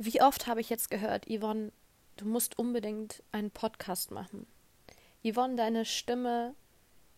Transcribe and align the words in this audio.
Wie 0.00 0.22
oft 0.22 0.46
habe 0.46 0.60
ich 0.60 0.70
jetzt 0.70 0.90
gehört, 0.90 1.26
Yvonne, 1.28 1.72
du 2.16 2.24
musst 2.24 2.56
unbedingt 2.56 3.20
einen 3.32 3.50
Podcast 3.50 4.12
machen. 4.12 4.46
Yvonne, 5.24 5.56
deine 5.56 5.84
Stimme, 5.84 6.54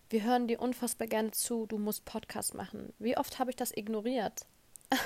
wir 0.08 0.22
hören 0.22 0.49
dir 0.49 0.60
unfassbar 0.60 1.06
gerne 1.06 1.30
zu, 1.30 1.66
du 1.66 1.77
musst 1.77 2.06
Podcast 2.06 2.54
machen. 2.54 2.95
Wie 2.98 3.19
oft 3.19 3.38
habe 3.38 3.51
ich 3.51 3.56
das 3.56 3.77
ignoriert? 3.77 4.46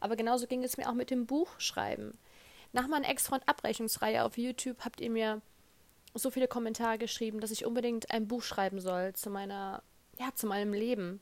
Aber 0.00 0.16
genauso 0.16 0.46
ging 0.46 0.64
es 0.64 0.78
mir 0.78 0.88
auch 0.88 0.94
mit 0.94 1.10
dem 1.10 1.26
Buchschreiben. 1.26 2.16
Nach 2.72 2.88
meiner 2.88 3.10
Ex-Freund 3.10 3.46
Abrechnungsreihe 3.46 4.24
auf 4.24 4.38
YouTube 4.38 4.82
habt 4.82 5.02
ihr 5.02 5.10
mir 5.10 5.42
so 6.14 6.30
viele 6.30 6.48
Kommentare 6.48 6.96
geschrieben, 6.96 7.38
dass 7.38 7.50
ich 7.50 7.66
unbedingt 7.66 8.10
ein 8.12 8.28
Buch 8.28 8.42
schreiben 8.42 8.80
soll 8.80 9.12
zu 9.12 9.28
meiner, 9.28 9.82
ja, 10.18 10.30
zu 10.34 10.46
meinem 10.46 10.72
Leben, 10.72 11.20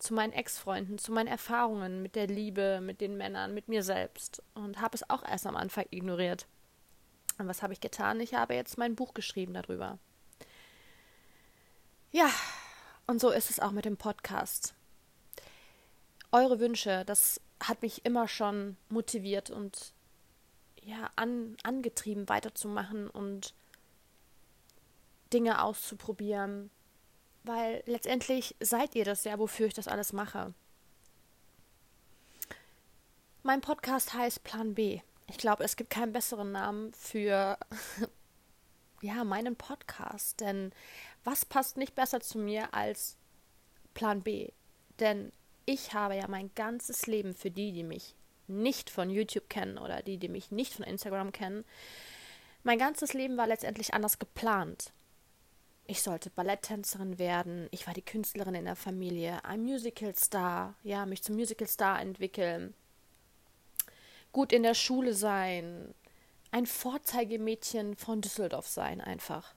zu 0.00 0.14
meinen 0.14 0.32
Ex-Freunden, 0.32 0.98
zu 0.98 1.12
meinen 1.12 1.28
Erfahrungen 1.28 2.02
mit 2.02 2.16
der 2.16 2.26
Liebe, 2.26 2.80
mit 2.80 3.00
den 3.00 3.16
Männern, 3.16 3.54
mit 3.54 3.68
mir 3.68 3.82
selbst 3.82 4.42
und 4.54 4.80
habe 4.80 4.94
es 4.94 5.08
auch 5.08 5.22
erst 5.22 5.46
am 5.46 5.56
Anfang 5.56 5.84
ignoriert. 5.90 6.46
Und 7.38 7.46
was 7.48 7.62
habe 7.62 7.72
ich 7.72 7.80
getan? 7.80 8.20
Ich 8.20 8.34
habe 8.34 8.54
jetzt 8.54 8.78
mein 8.78 8.96
Buch 8.96 9.14
geschrieben 9.14 9.54
darüber. 9.54 9.98
Ja, 12.12 12.30
und 13.06 13.20
so 13.20 13.30
ist 13.30 13.50
es 13.50 13.60
auch 13.60 13.72
mit 13.72 13.84
dem 13.84 13.96
Podcast. 13.96 14.74
Eure 16.32 16.60
Wünsche, 16.60 17.04
das 17.04 17.40
hat 17.62 17.82
mich 17.82 18.04
immer 18.04 18.26
schon 18.26 18.76
motiviert 18.88 19.50
und 19.50 19.92
ja, 20.82 21.10
an, 21.16 21.56
angetrieben, 21.62 22.28
weiterzumachen 22.28 23.08
und 23.10 23.54
Dinge 25.32 25.62
auszuprobieren. 25.62 26.70
Weil 27.42 27.82
letztendlich 27.86 28.54
seid 28.60 28.94
ihr 28.94 29.04
das 29.04 29.24
ja, 29.24 29.38
wofür 29.38 29.66
ich 29.66 29.74
das 29.74 29.88
alles 29.88 30.12
mache. 30.12 30.52
Mein 33.42 33.62
Podcast 33.62 34.12
heißt 34.12 34.44
Plan 34.44 34.74
B. 34.74 35.00
Ich 35.26 35.38
glaube, 35.38 35.64
es 35.64 35.76
gibt 35.76 35.90
keinen 35.90 36.12
besseren 36.12 36.52
Namen 36.52 36.92
für 36.92 37.56
ja, 39.00 39.24
meinen 39.24 39.56
Podcast. 39.56 40.40
Denn 40.40 40.72
was 41.24 41.44
passt 41.44 41.76
nicht 41.76 41.94
besser 41.94 42.20
zu 42.20 42.38
mir 42.38 42.74
als 42.74 43.16
Plan 43.94 44.22
B? 44.22 44.50
Denn 44.98 45.32
ich 45.64 45.94
habe 45.94 46.16
ja 46.16 46.28
mein 46.28 46.50
ganzes 46.54 47.06
Leben 47.06 47.34
für 47.34 47.50
die, 47.50 47.72
die 47.72 47.84
mich 47.84 48.14
nicht 48.48 48.90
von 48.90 49.08
YouTube 49.08 49.48
kennen 49.48 49.78
oder 49.78 50.02
die, 50.02 50.18
die 50.18 50.28
mich 50.28 50.50
nicht 50.50 50.74
von 50.74 50.84
Instagram 50.84 51.32
kennen, 51.32 51.64
mein 52.62 52.78
ganzes 52.78 53.14
Leben 53.14 53.36
war 53.36 53.46
letztendlich 53.46 53.94
anders 53.94 54.18
geplant. 54.18 54.92
Ich 55.90 56.02
sollte 56.02 56.30
Balletttänzerin 56.30 57.18
werden, 57.18 57.66
ich 57.72 57.88
war 57.88 57.94
die 57.94 58.00
Künstlerin 58.00 58.54
in 58.54 58.64
der 58.64 58.76
Familie, 58.76 59.44
ein 59.44 59.64
Musicalstar, 59.64 60.76
ja, 60.84 61.04
mich 61.04 61.24
zum 61.24 61.34
Musicalstar 61.34 62.00
entwickeln, 62.00 62.74
gut 64.30 64.52
in 64.52 64.62
der 64.62 64.74
Schule 64.74 65.14
sein, 65.14 65.92
ein 66.52 66.66
Vorzeigemädchen 66.66 67.96
von 67.96 68.20
Düsseldorf 68.20 68.68
sein 68.68 69.00
einfach. 69.00 69.52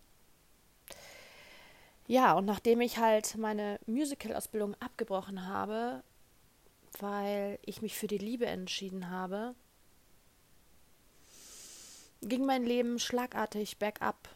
Ja, 2.08 2.34
und 2.34 2.46
nachdem 2.46 2.82
ich 2.82 2.98
halt 2.98 3.38
meine 3.38 3.80
Musical-Ausbildung 3.86 4.74
abgebrochen 4.80 5.46
habe, 5.46 6.02
weil 6.98 7.60
ich 7.64 7.84
mich 7.84 7.96
für 7.96 8.08
die 8.08 8.18
Liebe 8.18 8.48
entschieden 8.48 9.12
habe, 9.12 9.54
ging 12.24 12.44
mein 12.44 12.64
Leben 12.64 12.98
schlagartig 12.98 13.78
bergab. 13.78 14.30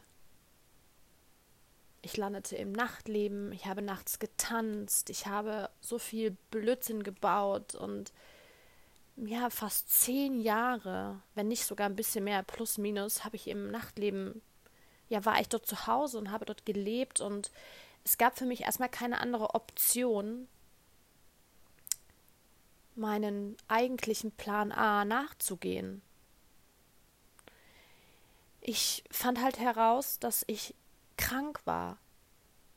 Ich 2.08 2.16
landete 2.16 2.56
im 2.56 2.72
Nachtleben, 2.72 3.52
ich 3.52 3.66
habe 3.66 3.82
nachts 3.82 4.18
getanzt, 4.18 5.10
ich 5.10 5.28
habe 5.28 5.70
so 5.82 6.00
viel 6.00 6.38
Blödsinn 6.52 7.04
gebaut 7.04 7.76
und 7.76 8.14
ja, 9.18 9.50
fast 9.50 9.92
zehn 9.92 10.40
Jahre, 10.40 11.22
wenn 11.36 11.50
nicht 11.50 11.66
sogar 11.66 11.86
ein 11.90 11.98
bisschen 11.98 12.24
mehr, 12.24 12.44
plus 12.44 12.78
minus, 12.78 13.26
habe 13.26 13.36
ich 13.36 13.50
im 13.50 13.72
Nachtleben, 13.72 14.42
ja, 15.10 15.26
war 15.26 15.42
ich 15.42 15.50
dort 15.50 15.66
zu 15.66 15.86
Hause 15.86 16.18
und 16.18 16.32
habe 16.32 16.46
dort 16.46 16.66
gelebt 16.66 17.20
und 17.20 17.52
es 18.06 18.18
gab 18.18 18.38
für 18.38 18.46
mich 18.46 18.62
erstmal 18.62 18.88
keine 18.88 19.20
andere 19.20 19.54
Option, 19.54 20.48
meinen 22.96 23.58
eigentlichen 23.68 24.32
Plan 24.32 24.72
A 24.72 25.04
nachzugehen. 25.04 26.02
Ich 28.62 29.04
fand 29.12 29.42
halt 29.44 29.60
heraus, 29.60 30.20
dass 30.20 30.46
ich 30.48 30.74
krank 31.18 31.62
war, 31.66 31.98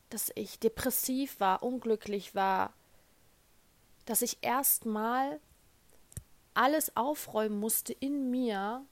dass 0.09 0.31
ich 0.35 0.59
depressiv 0.59 1.39
war, 1.39 1.63
unglücklich 1.63 2.35
war, 2.35 2.73
dass 4.05 4.21
ich 4.21 4.39
erstmal 4.41 5.39
alles 6.53 6.95
aufräumen 6.97 7.59
musste 7.59 7.93
in 7.93 8.29
mir, 8.29 8.85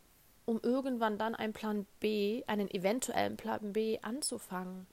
um 0.46 0.60
irgendwann 0.64 1.18
dann 1.18 1.36
einen 1.36 1.54
Plan 1.54 1.86
B, 2.00 2.44
einen 2.48 2.72
eventuellen 2.72 3.38
Plan 3.38 3.74
B 3.74 4.00
anzufangen. 4.02 4.88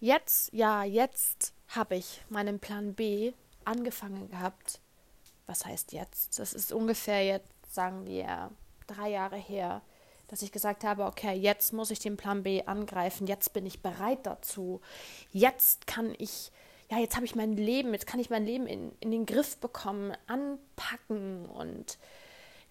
Jetzt, 0.00 0.52
ja, 0.52 0.84
jetzt 0.84 1.54
habe 1.68 1.96
ich 1.96 2.22
meinen 2.28 2.60
Plan 2.60 2.94
B 2.94 3.32
angefangen 3.64 4.28
gehabt. 4.30 4.80
Was 5.46 5.64
heißt 5.64 5.92
jetzt? 5.92 6.38
Das 6.38 6.52
ist 6.52 6.72
ungefähr 6.72 7.24
jetzt, 7.24 7.50
sagen 7.74 8.06
wir, 8.06 8.50
drei 8.86 9.10
Jahre 9.10 9.36
her, 9.36 9.82
dass 10.28 10.42
ich 10.42 10.52
gesagt 10.52 10.84
habe, 10.84 11.06
okay, 11.06 11.34
jetzt 11.34 11.72
muss 11.72 11.90
ich 11.90 11.98
den 11.98 12.16
Plan 12.16 12.42
B 12.42 12.62
angreifen, 12.64 13.26
jetzt 13.26 13.52
bin 13.52 13.66
ich 13.66 13.82
bereit 13.82 14.20
dazu, 14.24 14.80
jetzt 15.32 15.86
kann 15.86 16.14
ich, 16.18 16.52
ja, 16.90 16.98
jetzt 16.98 17.16
habe 17.16 17.26
ich 17.26 17.34
mein 17.34 17.56
Leben, 17.56 17.92
jetzt 17.92 18.06
kann 18.06 18.20
ich 18.20 18.30
mein 18.30 18.44
Leben 18.44 18.66
in, 18.66 18.92
in 19.00 19.10
den 19.10 19.26
Griff 19.26 19.56
bekommen, 19.56 20.12
anpacken 20.26 21.46
und 21.46 21.98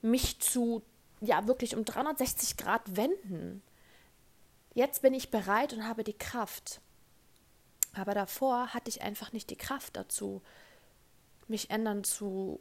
mich 0.02 0.40
zu, 0.40 0.84
ja, 1.20 1.48
wirklich 1.48 1.76
um 1.76 1.84
360 1.84 2.58
Grad 2.58 2.96
wenden. 2.96 3.64
Jetzt 4.74 5.02
bin 5.02 5.14
ich 5.14 5.32
bereit 5.32 5.74
und 5.74 5.88
habe 5.88 6.04
die 6.04 6.18
Kraft. 6.18 6.80
Aber 7.94 8.14
davor 8.14 8.76
hatte 8.76 8.90
ich 8.90 9.02
einfach 9.02 9.34
nicht 9.34 9.50
die 9.50 9.56
Kraft 9.56 9.96
dazu 9.96 10.44
mich 11.48 11.70
ändern 11.70 12.04
zu 12.04 12.60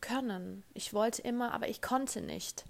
können. 0.00 0.64
Ich 0.72 0.94
wollte 0.94 1.22
immer, 1.22 1.52
aber 1.52 1.68
ich 1.68 1.82
konnte 1.82 2.20
nicht. 2.20 2.64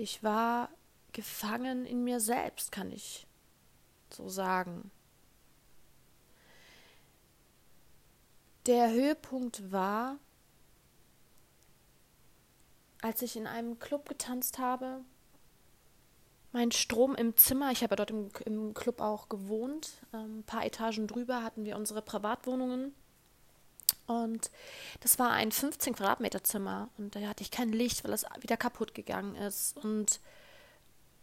Ich 0.00 0.22
war 0.22 0.70
gefangen 1.12 1.84
in 1.84 2.04
mir 2.04 2.20
selbst, 2.20 2.72
kann 2.72 2.90
ich 2.90 3.26
so 4.08 4.30
sagen. 4.30 4.90
Der 8.64 8.90
Höhepunkt 8.90 9.70
war, 9.70 10.16
als 13.02 13.20
ich 13.20 13.36
in 13.36 13.46
einem 13.46 13.78
Club 13.78 14.08
getanzt 14.08 14.58
habe, 14.58 15.04
mein 16.52 16.72
Strom 16.72 17.14
im 17.14 17.36
Zimmer, 17.36 17.70
ich 17.70 17.82
habe 17.82 17.94
dort 17.94 18.10
im, 18.10 18.30
im 18.46 18.72
Club 18.72 19.02
auch 19.02 19.28
gewohnt, 19.28 20.00
ähm, 20.14 20.38
ein 20.38 20.44
paar 20.44 20.64
Etagen 20.64 21.08
drüber 21.08 21.42
hatten 21.42 21.66
wir 21.66 21.76
unsere 21.76 22.00
Privatwohnungen. 22.00 22.94
Und 24.10 24.50
das 25.02 25.20
war 25.20 25.30
ein 25.30 25.52
15 25.52 25.94
Quadratmeter 25.94 26.42
Zimmer 26.42 26.88
und 26.98 27.14
da 27.14 27.20
hatte 27.20 27.44
ich 27.44 27.52
kein 27.52 27.68
Licht, 27.68 28.02
weil 28.02 28.12
es 28.12 28.26
wieder 28.40 28.56
kaputt 28.56 28.92
gegangen 28.92 29.36
ist 29.36 29.76
und 29.76 30.18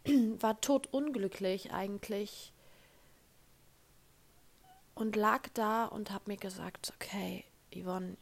war 0.39 0.61
totunglücklich 0.61 1.73
eigentlich 1.73 2.53
und 4.95 5.17
lag 5.17 5.49
da 5.53 5.83
und 5.83 6.11
habe 6.11 6.31
mir 6.31 6.37
gesagt, 6.37 6.93
okay, 6.95 7.43
Yvonne, 7.75 8.15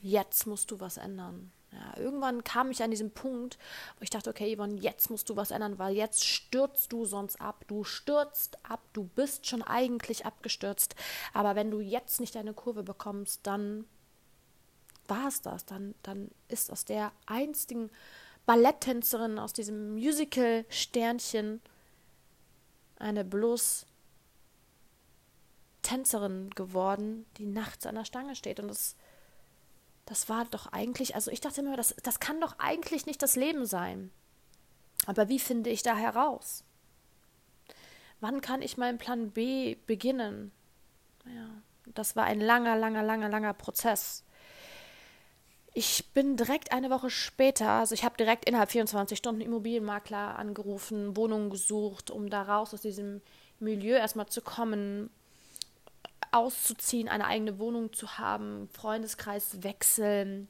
jetzt 0.00 0.48
musst 0.48 0.72
du 0.72 0.80
was 0.80 0.96
ändern. 0.96 1.52
Ja, 1.70 2.02
irgendwann 2.02 2.42
kam 2.42 2.72
ich 2.72 2.82
an 2.82 2.90
diesen 2.90 3.12
Punkt, 3.12 3.56
wo 3.98 4.02
ich 4.02 4.10
dachte, 4.10 4.30
okay, 4.30 4.56
Yvonne, 4.56 4.80
jetzt 4.80 5.10
musst 5.10 5.30
du 5.30 5.36
was 5.36 5.52
ändern, 5.52 5.78
weil 5.78 5.94
jetzt 5.94 6.26
stürzt 6.26 6.90
du 6.92 7.04
sonst 7.04 7.40
ab. 7.40 7.64
Du 7.68 7.84
stürzt 7.84 8.58
ab, 8.68 8.80
du 8.94 9.04
bist 9.04 9.46
schon 9.46 9.62
eigentlich 9.62 10.26
abgestürzt. 10.26 10.96
Aber 11.34 11.54
wenn 11.54 11.70
du 11.70 11.78
jetzt 11.78 12.18
nicht 12.18 12.34
deine 12.34 12.52
Kurve 12.52 12.82
bekommst, 12.82 13.46
dann 13.46 13.84
war 15.08 15.28
es 15.28 15.42
das. 15.42 15.64
Dann, 15.64 15.94
dann 16.02 16.30
ist 16.48 16.70
aus 16.70 16.84
der 16.84 17.12
einstigen 17.26 17.90
Balletttänzerin, 18.46 19.38
aus 19.38 19.52
diesem 19.52 19.94
Musical-Sternchen 19.94 21.60
eine 22.98 23.24
bloß 23.24 23.86
Tänzerin 25.82 26.50
geworden, 26.50 27.26
die 27.36 27.46
nachts 27.46 27.86
an 27.86 27.94
der 27.94 28.04
Stange 28.04 28.36
steht. 28.36 28.60
Und 28.60 28.68
das, 28.68 28.96
das 30.06 30.28
war 30.28 30.44
doch 30.46 30.66
eigentlich, 30.72 31.14
also 31.14 31.30
ich 31.30 31.40
dachte 31.40 31.60
immer, 31.60 31.76
das, 31.76 31.94
das 32.02 32.20
kann 32.20 32.40
doch 32.40 32.58
eigentlich 32.58 33.06
nicht 33.06 33.22
das 33.22 33.36
Leben 33.36 33.66
sein. 33.66 34.10
Aber 35.06 35.28
wie 35.28 35.38
finde 35.38 35.70
ich 35.70 35.82
da 35.82 35.96
heraus? 35.96 36.64
Wann 38.20 38.40
kann 38.40 38.62
ich 38.62 38.76
meinen 38.76 38.98
Plan 38.98 39.30
B 39.30 39.76
beginnen? 39.86 40.50
Ja, 41.24 41.48
das 41.94 42.16
war 42.16 42.24
ein 42.24 42.40
langer, 42.40 42.76
langer, 42.76 43.02
langer, 43.02 43.28
langer 43.28 43.54
Prozess. 43.54 44.24
Ich 45.80 46.10
bin 46.12 46.36
direkt 46.36 46.72
eine 46.72 46.90
Woche 46.90 47.08
später, 47.08 47.70
also 47.70 47.94
ich 47.94 48.02
habe 48.02 48.16
direkt 48.16 48.48
innerhalb 48.48 48.72
24 48.72 49.16
Stunden 49.16 49.40
Immobilienmakler 49.40 50.36
angerufen, 50.36 51.16
Wohnungen 51.16 51.50
gesucht, 51.50 52.10
um 52.10 52.30
da 52.30 52.42
raus 52.42 52.74
aus 52.74 52.80
diesem 52.80 53.22
Milieu 53.60 53.94
erstmal 53.94 54.26
zu 54.26 54.40
kommen, 54.40 55.08
auszuziehen, 56.32 57.08
eine 57.08 57.28
eigene 57.28 57.60
Wohnung 57.60 57.92
zu 57.92 58.18
haben, 58.18 58.68
Freundeskreis 58.72 59.62
wechseln. 59.62 60.48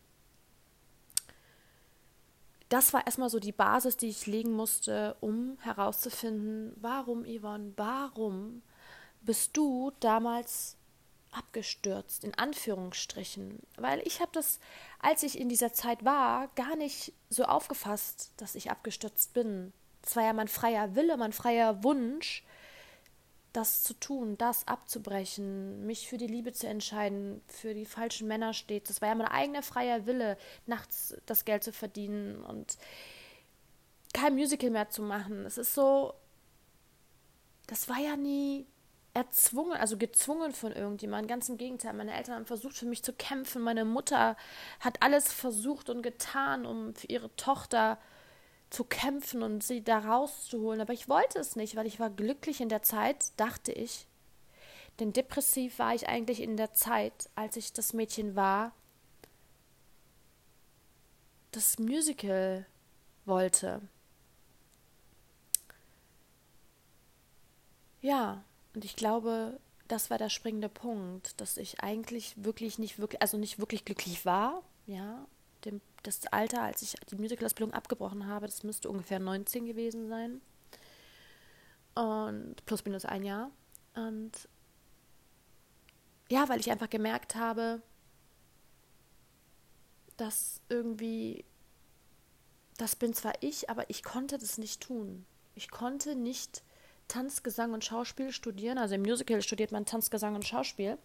das 2.71 2.95
war 2.95 3.05
erstmal 3.05 3.29
so 3.29 3.39
die 3.39 3.53
Basis, 3.53 3.99
die 3.99 4.09
ich 4.09 4.27
legen 4.27 4.53
musste, 4.53 5.15
um 5.21 5.59
herauszufinden, 5.61 6.73
warum, 6.81 7.27
Yvonne, 7.27 7.75
warum 7.77 8.63
bist 9.21 9.55
du 9.59 9.93
damals 10.01 10.79
abgestürzt, 11.33 12.25
in 12.25 12.35
Anführungsstrichen. 12.35 13.61
Weil 13.77 14.01
ich 14.07 14.21
habe 14.21 14.31
das, 14.33 14.61
als 15.01 15.23
ich 15.23 15.39
in 15.39 15.49
dieser 15.49 15.73
Zeit 15.73 16.05
war, 16.05 16.49
gar 16.55 16.77
nicht 16.77 17.13
so 17.31 17.45
aufgefasst, 17.45 18.33
dass 18.37 18.55
ich 18.55 18.71
abgestürzt 18.71 19.35
bin. 19.35 19.73
Es 20.03 20.17
war 20.17 20.25
ja 20.25 20.33
mein 20.33 20.49
freier 20.49 20.95
Wille, 20.95 21.17
mein 21.17 21.33
freier 21.33 21.83
Wunsch, 21.85 22.45
das 23.53 23.83
zu 23.83 23.95
tun, 23.95 24.37
das 24.39 24.67
abzubrechen, 24.69 25.87
mich 25.87 26.09
für 26.09 26.19
die 26.19 26.27
Liebe 26.27 26.53
zu 26.53 26.67
entscheiden, 26.67 27.41
für 27.49 27.75
die 27.75 27.87
falschen 27.87 28.29
Männer 28.29 28.53
steht. 28.55 28.89
Das 28.89 29.01
war 29.01 29.09
ja 29.09 29.15
mein 29.15 29.27
eigener 29.27 29.63
freier 29.63 30.07
Wille, 30.07 30.39
nachts 30.67 31.17
das 31.27 31.45
Geld 31.45 31.65
zu 31.65 31.73
verdienen 31.73 32.45
und 32.45 32.79
kein 34.13 34.35
Musical 34.35 34.71
mehr 34.71 34.91
zu 34.91 35.03
machen. 35.03 35.45
Es 35.45 35.59
ist 35.59 35.75
so, 35.75 36.15
das 37.67 37.89
war 37.89 37.99
ja 37.99 38.17
nie 38.17 38.67
erzwungen, 39.19 39.77
also 39.77 39.97
gezwungen 39.99 40.53
von 40.53 40.73
irgendjemandem. 40.73 41.27
Ganz 41.27 41.49
im 41.49 41.57
Gegenteil. 41.57 41.93
Meine 41.93 42.15
Eltern 42.15 42.37
haben 42.37 42.47
versucht, 42.47 42.77
für 42.77 42.87
mich 42.87 43.03
zu 43.03 43.13
kämpfen. 43.13 43.63
Meine 43.63 43.85
Mutter 43.85 44.37
hat 44.79 45.03
alles 45.03 45.33
versucht 45.33 45.91
und 45.91 46.03
getan, 46.03 46.65
um 46.65 46.95
für 46.95 47.09
ihre 47.09 47.35
Tochter 47.35 47.99
zu 48.71 48.85
kämpfen 48.85 49.43
und 49.43 49.65
sie 49.65 49.83
da 49.83 49.99
rauszuholen. 49.99 50.81
Aber 50.81 50.93
ich 50.93 51.09
wollte 51.09 51.41
es 51.41 51.57
nicht, 51.57 51.75
weil 51.75 51.87
ich 51.89 51.99
war 51.99 52.11
glücklich 52.11 52.61
in 52.61 52.69
der 52.69 52.83
Zeit, 52.83 53.33
dachte 53.39 53.73
ich. 53.73 54.07
Denn 55.01 55.13
depressiv 55.13 55.81
war 55.81 55.95
ich 55.95 56.09
eigentlich 56.09 56.41
in 56.41 56.57
der 56.57 56.73
Zeit, 56.73 57.29
als 57.35 57.57
ich 57.57 57.73
das 57.73 57.93
Mädchen 57.93 58.37
war, 58.37 58.73
das 61.51 61.81
Musical 61.81 62.67
wollte. 63.25 63.81
Ja, 68.01 68.45
und 68.79 68.85
ich 68.85 68.95
glaube, 68.95 69.59
das 69.89 70.09
war 70.09 70.19
der 70.19 70.29
springende 70.29 70.69
Punkt, 70.69 71.41
dass 71.41 71.57
ich 71.57 71.81
eigentlich 71.81 72.45
wirklich 72.45 72.79
nicht 72.79 73.01
wirklich, 73.01 73.21
also 73.21 73.37
nicht 73.37 73.59
wirklich 73.59 73.85
glücklich 73.85 74.25
war, 74.25 74.63
ja. 74.87 75.27
Dem, 75.65 75.81
das 76.05 76.25
Alter, 76.27 76.63
als 76.63 76.83
ich 76.83 76.95
die 77.11 77.17
Musicalausbildung 77.17 77.75
abgebrochen 77.75 78.29
habe, 78.29 78.47
das 78.47 78.63
müsste 78.63 78.89
ungefähr 78.89 79.19
19 79.19 79.67
gewesen 79.67 80.09
sein. 80.09 80.41
Und 81.97 82.65
plus 82.67 82.85
minus 82.85 83.05
ein 83.05 83.25
Jahr. 83.25 83.51
Und 83.97 84.49
ja, 86.31 86.49
weil 86.49 86.61
ich 86.61 86.71
einfach 86.71 86.89
gemerkt 86.89 87.35
habe, 87.35 87.83
dass 90.17 90.61
irgendwie, 90.69 91.45
das 92.77 92.95
bin 92.95 93.13
zwar 93.13 93.33
ich, 93.41 93.69
aber 93.69 93.91
ich 93.91 94.05
konnte 94.05 94.39
das 94.39 94.57
nicht 94.57 94.81
tun. 94.81 95.27
Ich 95.57 95.69
konnte 95.69 96.15
nicht 96.15 96.63
Tanz, 97.09 97.43
Gesang 97.43 97.73
und 97.73 97.85
Schauspiel 97.85 98.33
studieren. 98.33 98.79
Also 98.79 98.95
im 98.95 99.03
Musical 99.03 99.43
studiert 99.43 99.73
man 99.73 99.87
Tanz, 99.87 100.11
Gesang 100.11 100.35
und 100.35 100.47
Schauspiel. 100.47 100.99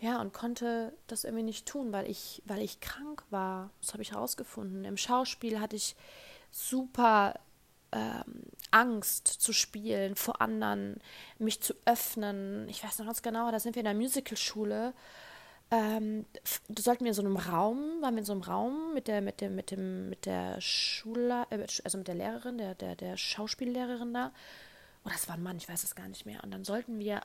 Ja, 0.00 0.20
und 0.20 0.32
konnte 0.32 0.92
das 1.06 1.22
irgendwie 1.22 1.44
nicht 1.44 1.66
tun, 1.66 1.92
weil 1.92 2.10
ich, 2.10 2.42
weil 2.44 2.60
ich 2.60 2.80
krank 2.80 3.22
war. 3.30 3.70
Das 3.80 3.92
habe 3.92 4.02
ich 4.02 4.10
herausgefunden. 4.10 4.84
Im 4.84 4.96
Schauspiel 4.96 5.60
hatte 5.60 5.76
ich 5.76 5.94
super 6.50 7.38
ähm, 7.92 8.42
Angst 8.72 9.28
zu 9.28 9.52
spielen, 9.52 10.16
vor 10.16 10.40
anderen, 10.40 10.96
mich 11.38 11.60
zu 11.60 11.74
öffnen. 11.84 12.68
Ich 12.68 12.82
weiß 12.82 12.98
noch 12.98 13.06
ganz 13.06 13.22
genau, 13.22 13.52
da 13.52 13.60
sind 13.60 13.76
wir 13.76 13.80
in 13.80 13.84
der 13.84 13.94
Musicalschule 13.94 14.92
ähm, 15.72 16.26
sollten 16.78 17.04
wir 17.04 17.12
in 17.12 17.14
so 17.14 17.22
einem 17.22 17.38
Raum, 17.38 18.02
waren 18.02 18.14
wir 18.14 18.20
in 18.20 18.26
so 18.26 18.32
einem 18.32 18.42
Raum 18.42 18.92
mit 18.92 19.08
der, 19.08 19.22
mit 19.22 19.40
dem, 19.40 19.56
mit 19.56 19.70
dem, 19.70 20.10
mit 20.10 20.26
der 20.26 20.60
Schule, 20.60 21.46
äh, 21.48 21.66
also 21.82 21.96
mit 21.96 22.08
der 22.08 22.14
Lehrerin, 22.14 22.58
der, 22.58 22.74
der, 22.74 22.94
der 22.94 23.16
Schauspiellehrerin 23.16 24.12
da. 24.12 24.32
Oder 25.02 25.14
das 25.14 25.28
war 25.28 25.36
ein 25.36 25.42
Mann, 25.42 25.56
ich 25.56 25.68
weiß 25.68 25.82
es 25.82 25.94
gar 25.94 26.06
nicht 26.08 26.26
mehr. 26.26 26.44
Und 26.44 26.50
dann 26.50 26.64
sollten 26.64 26.98
wir 26.98 27.22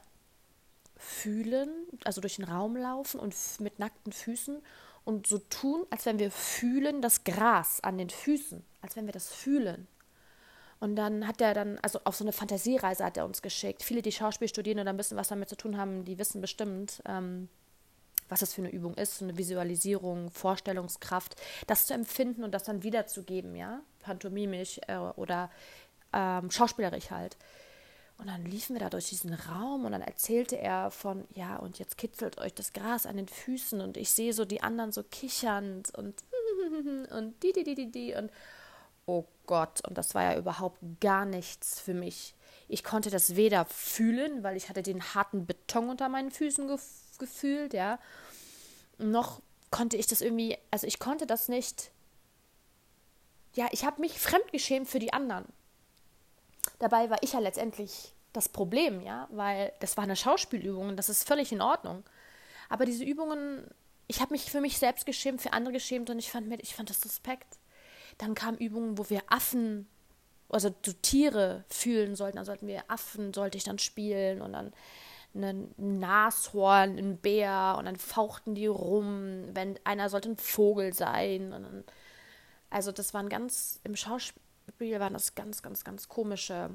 fühlen, 0.95 1.69
also 2.05 2.21
durch 2.21 2.37
den 2.37 2.45
Raum 2.45 2.77
laufen 2.77 3.19
und 3.19 3.35
mit 3.59 3.79
nackten 3.79 4.13
Füßen 4.13 4.61
und 5.03 5.27
so 5.27 5.39
tun, 5.39 5.85
als 5.89 6.05
wenn 6.05 6.17
wir 6.17 6.31
fühlen 6.31 7.01
das 7.01 7.25
Gras 7.25 7.81
an 7.81 7.97
den 7.97 8.09
Füßen, 8.09 8.63
als 8.81 8.95
wenn 8.95 9.07
wir 9.07 9.13
das 9.13 9.27
fühlen. 9.27 9.87
Und 10.79 10.95
dann 10.95 11.27
hat 11.27 11.41
er 11.41 11.53
dann, 11.53 11.79
also 11.79 11.99
auf 12.05 12.15
so 12.15 12.23
eine 12.23 12.31
Fantasiereise 12.31 13.03
hat 13.03 13.17
er 13.17 13.25
uns 13.25 13.41
geschickt. 13.41 13.83
Viele, 13.83 14.01
die 14.01 14.11
Schauspiel 14.13 14.47
studieren 14.47 14.79
oder 14.79 14.91
ein 14.91 14.97
bisschen 14.97 15.17
was 15.17 15.27
damit 15.27 15.49
zu 15.49 15.57
tun 15.57 15.77
haben, 15.77 16.05
die 16.05 16.17
wissen 16.17 16.39
bestimmt, 16.39 17.01
ähm, 17.05 17.49
was 18.29 18.41
das 18.41 18.53
für 18.53 18.61
eine 18.61 18.71
Übung 18.71 18.93
ist, 18.95 19.17
so 19.17 19.25
eine 19.25 19.37
Visualisierung, 19.37 20.31
Vorstellungskraft, 20.31 21.35
das 21.67 21.87
zu 21.87 21.93
empfinden 21.93 22.43
und 22.43 22.51
das 22.51 22.63
dann 22.63 22.83
wiederzugeben, 22.83 23.55
ja, 23.55 23.81
pantomimisch 23.99 24.79
äh, 24.87 24.97
oder 24.97 25.49
ähm, 26.13 26.51
schauspielerisch 26.51 27.11
halt. 27.11 27.37
Und 28.17 28.27
dann 28.27 28.45
liefen 28.45 28.75
wir 28.75 28.79
da 28.79 28.89
durch 28.89 29.09
diesen 29.09 29.33
Raum 29.33 29.85
und 29.85 29.91
dann 29.91 30.01
erzählte 30.01 30.57
er 30.57 30.89
von, 30.89 31.25
ja, 31.35 31.57
und 31.57 31.77
jetzt 31.77 31.97
kitzelt 31.97 32.39
euch 32.39 32.53
das 32.53 32.73
Gras 32.73 33.05
an 33.05 33.17
den 33.17 33.27
Füßen 33.27 33.79
und 33.79 33.95
ich 33.95 34.09
sehe 34.09 34.33
so 34.33 34.43
die 34.43 34.63
anderen 34.63 34.91
so 34.91 35.03
kichernd 35.03 35.93
und 35.95 36.23
und 37.11 37.43
die, 37.43 37.53
die, 37.53 37.63
die, 37.63 37.75
die, 37.75 37.91
die 37.91 38.15
und 38.15 38.31
oh 39.05 39.25
Gott, 39.45 39.87
und 39.87 39.97
das 39.97 40.15
war 40.15 40.23
ja 40.23 40.37
überhaupt 40.37 40.79
gar 40.99 41.25
nichts 41.25 41.79
für 41.79 41.93
mich. 41.93 42.35
Ich 42.67 42.83
konnte 42.83 43.09
das 43.09 43.35
weder 43.35 43.65
fühlen, 43.65 44.43
weil 44.43 44.57
ich 44.57 44.67
hatte 44.67 44.83
den 44.83 45.13
harten 45.13 45.45
Beton 45.45 45.89
unter 45.89 46.09
meinen 46.09 46.31
Füßen 46.31 46.67
gefühlt 46.67 47.06
gefühlt, 47.19 47.73
ja. 47.73 47.99
Noch 48.97 49.41
konnte 49.71 49.97
ich 49.97 50.07
das 50.07 50.21
irgendwie, 50.21 50.57
also 50.71 50.87
ich 50.87 50.99
konnte 50.99 51.27
das 51.27 51.49
nicht, 51.49 51.91
ja, 53.53 53.67
ich 53.71 53.85
habe 53.85 54.01
mich 54.01 54.19
fremdgeschämt 54.19 54.87
für 54.87 54.99
die 54.99 55.13
anderen. 55.13 55.45
Dabei 56.79 57.09
war 57.09 57.21
ich 57.21 57.33
ja 57.33 57.39
letztendlich 57.39 58.13
das 58.33 58.49
Problem, 58.49 59.01
ja, 59.01 59.27
weil 59.31 59.73
das 59.79 59.97
war 59.97 60.03
eine 60.03 60.15
Schauspielübung 60.15 60.89
und 60.89 60.97
das 60.97 61.09
ist 61.09 61.27
völlig 61.27 61.51
in 61.51 61.61
Ordnung. 61.61 62.03
Aber 62.69 62.85
diese 62.85 63.03
Übungen, 63.03 63.67
ich 64.07 64.21
habe 64.21 64.33
mich 64.33 64.51
für 64.51 64.61
mich 64.61 64.77
selbst 64.77 65.05
geschämt, 65.05 65.41
für 65.41 65.53
andere 65.53 65.73
geschämt 65.73 66.09
und 66.09 66.19
ich 66.19 66.31
fand, 66.31 66.51
ich 66.61 66.75
fand 66.75 66.89
das 66.89 67.01
suspekt. 67.01 67.57
Dann 68.17 68.35
kamen 68.35 68.57
Übungen, 68.57 68.97
wo 68.97 69.09
wir 69.09 69.21
Affen, 69.27 69.87
also 70.49 70.69
Tiere 71.01 71.65
fühlen 71.69 72.15
sollten. 72.15 72.37
Dann 72.37 72.45
sollten 72.45 72.67
wir 72.67 72.83
Affen, 72.89 73.33
sollte 73.33 73.57
ich 73.57 73.63
dann 73.63 73.79
spielen 73.79 74.41
und 74.41 74.53
dann 74.53 74.73
ein 75.43 75.99
Nashorn, 75.99 76.97
ein 76.97 77.17
Bär 77.17 77.75
und 77.77 77.85
dann 77.85 77.95
fauchten 77.95 78.55
die 78.55 78.67
rum, 78.67 79.43
wenn 79.53 79.79
einer 79.83 80.09
sollte 80.09 80.29
ein 80.29 80.37
Vogel 80.37 80.93
sein. 80.93 81.51
Dann, 81.51 81.83
also 82.69 82.91
das 82.91 83.13
waren 83.13 83.29
ganz, 83.29 83.79
im 83.83 83.95
Schauspiel 83.95 84.99
waren 84.99 85.13
das 85.13 85.35
ganz, 85.35 85.61
ganz, 85.61 85.83
ganz 85.83 86.07
komische 86.07 86.69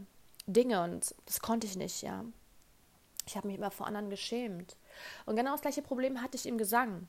Dinge 0.47 0.83
und 0.83 1.15
das 1.27 1.41
konnte 1.41 1.67
ich 1.67 1.77
nicht, 1.77 2.03
ja. 2.03 2.25
Ich 3.27 3.37
habe 3.37 3.47
mich 3.47 3.57
immer 3.57 3.71
vor 3.71 3.87
anderen 3.87 4.11
geschämt. 4.11 4.77
Und 5.27 5.37
genau 5.37 5.53
das 5.53 5.61
gleiche 5.61 5.83
Problem 5.83 6.21
hatte 6.21 6.37
ich 6.37 6.47
im 6.47 6.59
Gesang 6.59 7.09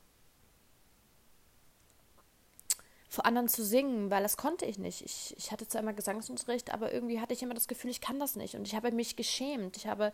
vor 3.14 3.28
anderen 3.28 3.48
zu 3.48 3.64
singen, 3.64 4.10
weil 4.10 4.24
das 4.24 4.38
konnte 4.38 4.66
ich 4.66 4.80
nicht. 4.80 5.04
Ich, 5.04 5.36
ich 5.38 5.52
hatte 5.52 5.68
zwar 5.68 5.82
immer 5.82 5.94
Gesangsunterricht, 5.94 6.74
aber 6.74 6.92
irgendwie 6.92 7.22
hatte 7.22 7.36
ich 7.36 7.44
immer 7.44 7.54
das 7.54 7.68
Gefühl, 7.68 7.92
ich 7.92 8.02
kann 8.02 8.20
das 8.20 8.36
nicht. 8.36 8.56
Und 8.56 8.68
ich 8.68 8.74
habe 8.74 8.92
mich 8.92 9.16
geschämt. 9.16 9.78
Ich 9.78 9.86
habe 9.86 10.12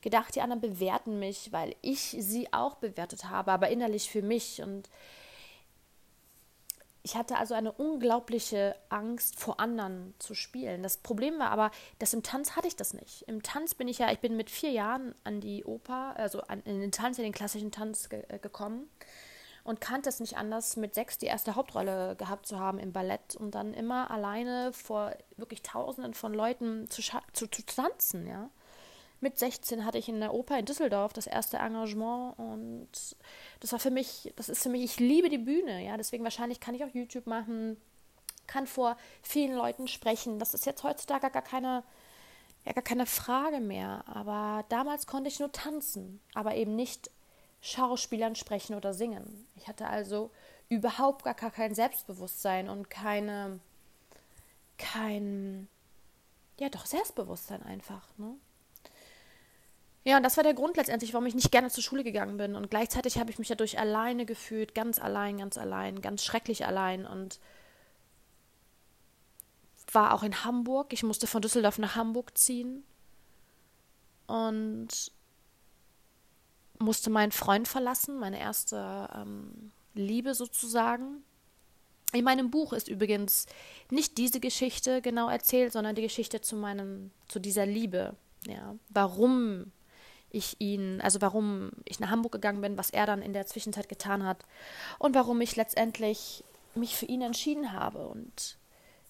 gedacht, 0.00 0.34
die 0.34 0.40
anderen 0.40 0.60
bewerten 0.60 1.20
mich, 1.20 1.52
weil 1.52 1.76
ich 1.80 2.16
sie 2.18 2.52
auch 2.52 2.74
bewertet 2.74 3.26
habe, 3.26 3.52
aber 3.52 3.68
innerlich 3.68 4.10
für 4.10 4.22
mich. 4.22 4.60
Und 4.62 4.90
ich 7.04 7.14
hatte 7.14 7.36
also 7.36 7.54
eine 7.54 7.70
unglaubliche 7.70 8.74
Angst, 8.88 9.38
vor 9.38 9.60
anderen 9.60 10.12
zu 10.18 10.34
spielen. 10.34 10.82
Das 10.82 10.96
Problem 10.96 11.38
war 11.38 11.50
aber, 11.50 11.70
dass 12.00 12.14
im 12.14 12.24
Tanz 12.24 12.56
hatte 12.56 12.66
ich 12.66 12.74
das 12.74 12.94
nicht. 12.94 13.22
Im 13.28 13.44
Tanz 13.44 13.76
bin 13.76 13.86
ich 13.86 13.98
ja, 13.98 14.10
ich 14.10 14.18
bin 14.18 14.36
mit 14.36 14.50
vier 14.50 14.72
Jahren 14.72 15.14
an 15.22 15.40
die 15.40 15.64
Oper, 15.64 16.14
also 16.16 16.40
an, 16.40 16.64
in 16.64 16.80
den 16.80 16.90
Tanz, 16.90 17.16
in 17.16 17.22
den 17.22 17.32
klassischen 17.32 17.70
Tanz 17.70 18.08
ge 18.08 18.24
äh, 18.26 18.40
gekommen 18.40 18.90
und 19.64 19.80
kannte 19.80 20.08
es 20.08 20.20
nicht 20.20 20.36
anders, 20.36 20.76
mit 20.76 20.94
sechs 20.94 21.18
die 21.18 21.26
erste 21.26 21.56
Hauptrolle 21.56 22.16
gehabt 22.16 22.46
zu 22.46 22.58
haben 22.58 22.78
im 22.78 22.92
Ballett 22.92 23.36
und 23.36 23.54
dann 23.54 23.74
immer 23.74 24.10
alleine 24.10 24.72
vor 24.72 25.14
wirklich 25.36 25.62
Tausenden 25.62 26.14
von 26.14 26.34
Leuten 26.34 26.88
zu, 26.90 27.02
zu, 27.32 27.46
zu 27.46 27.66
tanzen, 27.66 28.26
ja. 28.26 28.50
Mit 29.22 29.38
16 29.38 29.84
hatte 29.84 29.98
ich 29.98 30.08
in 30.08 30.18
der 30.18 30.32
Oper 30.32 30.58
in 30.58 30.64
Düsseldorf 30.64 31.12
das 31.12 31.26
erste 31.26 31.58
Engagement 31.58 32.38
und 32.38 32.88
das 33.60 33.72
war 33.72 33.78
für 33.78 33.90
mich, 33.90 34.32
das 34.36 34.48
ist 34.48 34.62
für 34.62 34.70
mich, 34.70 34.82
ich 34.82 34.98
liebe 34.98 35.28
die 35.28 35.36
Bühne, 35.36 35.84
ja, 35.84 35.98
deswegen 35.98 36.24
wahrscheinlich 36.24 36.58
kann 36.58 36.74
ich 36.74 36.84
auch 36.84 36.94
YouTube 36.94 37.26
machen, 37.26 37.76
kann 38.50 38.66
vor 38.66 38.96
vielen 39.22 39.54
Leuten 39.54 39.88
sprechen. 39.88 40.38
Das 40.38 40.54
ist 40.54 40.66
jetzt 40.66 40.82
heutzutage 40.82 41.30
gar 41.30 41.42
keine, 41.42 41.84
ja, 42.66 42.72
gar 42.72 42.82
keine 42.82 43.06
Frage 43.06 43.60
mehr. 43.60 44.04
Aber 44.06 44.64
damals 44.68 45.06
konnte 45.06 45.28
ich 45.28 45.38
nur 45.38 45.52
tanzen, 45.52 46.20
aber 46.34 46.56
eben 46.56 46.74
nicht 46.74 47.10
Schauspielern 47.60 48.34
sprechen 48.34 48.74
oder 48.74 48.94
singen. 48.94 49.46
Ich 49.56 49.68
hatte 49.68 49.86
also 49.86 50.30
überhaupt 50.68 51.24
gar 51.24 51.34
kein 51.34 51.74
Selbstbewusstsein 51.74 52.68
und 52.68 52.88
keine, 52.90 53.60
kein, 54.78 55.68
ja 56.58 56.68
doch 56.68 56.86
Selbstbewusstsein 56.86 57.62
einfach. 57.62 58.06
Ne? 58.16 58.36
Ja, 60.04 60.16
und 60.16 60.22
das 60.22 60.36
war 60.36 60.44
der 60.44 60.54
Grund 60.54 60.76
letztendlich, 60.76 61.12
warum 61.12 61.26
ich 61.26 61.34
nicht 61.34 61.52
gerne 61.52 61.68
zur 61.68 61.82
Schule 61.82 62.04
gegangen 62.04 62.38
bin. 62.38 62.54
Und 62.54 62.70
gleichzeitig 62.70 63.18
habe 63.18 63.30
ich 63.30 63.38
mich 63.38 63.48
dadurch 63.48 63.78
alleine 63.78 64.24
gefühlt, 64.24 64.74
ganz 64.74 64.98
allein, 64.98 65.38
ganz 65.38 65.58
allein, 65.58 66.00
ganz 66.00 66.24
schrecklich 66.24 66.64
allein. 66.64 67.04
Und 67.06 67.38
war 69.92 70.14
auch 70.14 70.22
in 70.22 70.44
Hamburg. 70.44 70.92
Ich 70.92 71.02
musste 71.02 71.26
von 71.26 71.42
Düsseldorf 71.42 71.78
nach 71.78 71.96
Hamburg 71.96 72.38
ziehen. 72.38 72.84
Und 74.26 75.12
musste 76.80 77.10
meinen 77.10 77.32
Freund 77.32 77.68
verlassen, 77.68 78.18
meine 78.18 78.40
erste 78.40 79.08
ähm, 79.14 79.70
Liebe 79.94 80.34
sozusagen. 80.34 81.22
In 82.12 82.24
meinem 82.24 82.50
Buch 82.50 82.72
ist 82.72 82.88
übrigens 82.88 83.46
nicht 83.90 84.18
diese 84.18 84.40
Geschichte 84.40 85.00
genau 85.00 85.28
erzählt, 85.28 85.72
sondern 85.72 85.94
die 85.94 86.02
Geschichte 86.02 86.40
zu 86.40 86.56
meinem, 86.56 87.12
zu 87.28 87.38
dieser 87.38 87.66
Liebe. 87.66 88.16
Ja, 88.46 88.74
warum 88.88 89.70
ich 90.30 90.56
ihn, 90.60 91.00
also 91.00 91.20
warum 91.20 91.70
ich 91.84 92.00
nach 92.00 92.10
Hamburg 92.10 92.32
gegangen 92.32 92.60
bin, 92.60 92.78
was 92.78 92.90
er 92.90 93.06
dann 93.06 93.22
in 93.22 93.32
der 93.32 93.46
Zwischenzeit 93.46 93.88
getan 93.88 94.24
hat 94.24 94.44
und 94.98 95.14
warum 95.14 95.40
ich 95.40 95.56
letztendlich 95.56 96.44
mich 96.74 96.96
für 96.96 97.06
ihn 97.06 97.22
entschieden 97.22 97.72
habe 97.72 98.06
und 98.08 98.56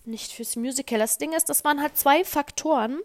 nicht 0.04 0.32
fürs 0.32 0.56
Musical. 0.56 0.98
Das 0.98 1.18
Ding 1.18 1.32
ist, 1.32 1.48
das 1.48 1.64
waren 1.64 1.80
halt 1.80 1.96
zwei 1.96 2.24
Faktoren, 2.24 3.00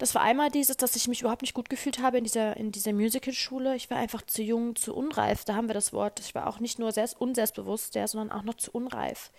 das 0.00 0.14
war 0.14 0.22
einmal 0.22 0.50
dieses, 0.50 0.78
dass 0.78 0.96
ich 0.96 1.08
mich 1.08 1.20
überhaupt 1.20 1.42
nicht 1.42 1.52
gut 1.52 1.68
gefühlt 1.68 2.00
habe 2.00 2.16
in 2.16 2.24
dieser, 2.24 2.56
in 2.56 2.72
dieser 2.72 2.94
Musicalschule. 2.94 3.76
Ich 3.76 3.90
war 3.90 3.98
einfach 3.98 4.22
zu 4.22 4.42
jung, 4.42 4.74
zu 4.74 4.96
unreif. 4.96 5.44
Da 5.44 5.54
haben 5.54 5.68
wir 5.68 5.74
das 5.74 5.92
Wort. 5.92 6.20
Ich 6.20 6.34
war 6.34 6.46
auch 6.46 6.58
nicht 6.58 6.78
nur 6.78 6.90
selbst 6.90 7.20
unselbstbewusst, 7.20 7.94
ja, 7.94 8.08
sondern 8.08 8.32
auch 8.32 8.42
noch 8.42 8.54
zu 8.54 8.70
unreif. 8.70 9.30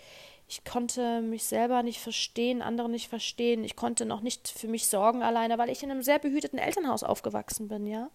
Ich 0.46 0.64
konnte 0.64 1.20
mich 1.20 1.42
selber 1.42 1.82
nicht 1.82 1.98
verstehen, 1.98 2.62
andere 2.62 2.88
nicht 2.88 3.08
verstehen. 3.08 3.64
Ich 3.64 3.74
konnte 3.74 4.06
noch 4.06 4.20
nicht 4.20 4.46
für 4.46 4.68
mich 4.68 4.86
sorgen 4.86 5.24
alleine, 5.24 5.58
weil 5.58 5.68
ich 5.68 5.82
in 5.82 5.90
einem 5.90 6.02
sehr 6.02 6.20
behüteten 6.20 6.60
Elternhaus 6.60 7.02
aufgewachsen 7.02 7.66
bin, 7.66 7.88
ja. 7.88 8.08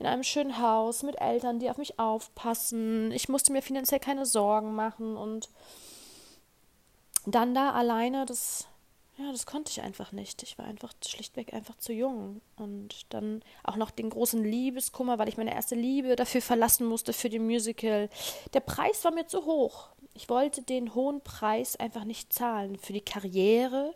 In 0.00 0.06
einem 0.06 0.24
schönen 0.24 0.60
Haus 0.60 1.04
mit 1.04 1.20
Eltern, 1.20 1.60
die 1.60 1.70
auf 1.70 1.78
mich 1.78 2.00
aufpassen. 2.00 3.12
Ich 3.12 3.28
musste 3.28 3.52
mir 3.52 3.62
finanziell 3.62 4.00
keine 4.00 4.26
Sorgen 4.26 4.74
machen 4.74 5.16
und 5.16 5.48
dann 7.24 7.54
da 7.54 7.70
alleine, 7.70 8.26
das 8.26 8.66
ja, 9.18 9.32
das 9.32 9.46
konnte 9.46 9.72
ich 9.72 9.82
einfach 9.82 10.12
nicht. 10.12 10.44
Ich 10.44 10.58
war 10.58 10.64
einfach 10.64 10.92
schlichtweg 11.04 11.52
einfach 11.52 11.76
zu 11.76 11.92
jung. 11.92 12.40
Und 12.56 13.12
dann 13.12 13.42
auch 13.64 13.74
noch 13.74 13.90
den 13.90 14.10
großen 14.10 14.44
Liebeskummer, 14.44 15.18
weil 15.18 15.28
ich 15.28 15.36
meine 15.36 15.54
erste 15.54 15.74
Liebe 15.74 16.14
dafür 16.14 16.40
verlassen 16.40 16.86
musste 16.86 17.12
für 17.12 17.28
den 17.28 17.44
Musical. 17.44 18.08
Der 18.54 18.60
Preis 18.60 19.04
war 19.04 19.10
mir 19.10 19.26
zu 19.26 19.44
hoch. 19.44 19.88
Ich 20.14 20.28
wollte 20.28 20.62
den 20.62 20.94
hohen 20.94 21.20
Preis 21.20 21.74
einfach 21.74 22.04
nicht 22.04 22.32
zahlen. 22.32 22.78
Für 22.78 22.92
die 22.92 23.00
Karriere, 23.00 23.92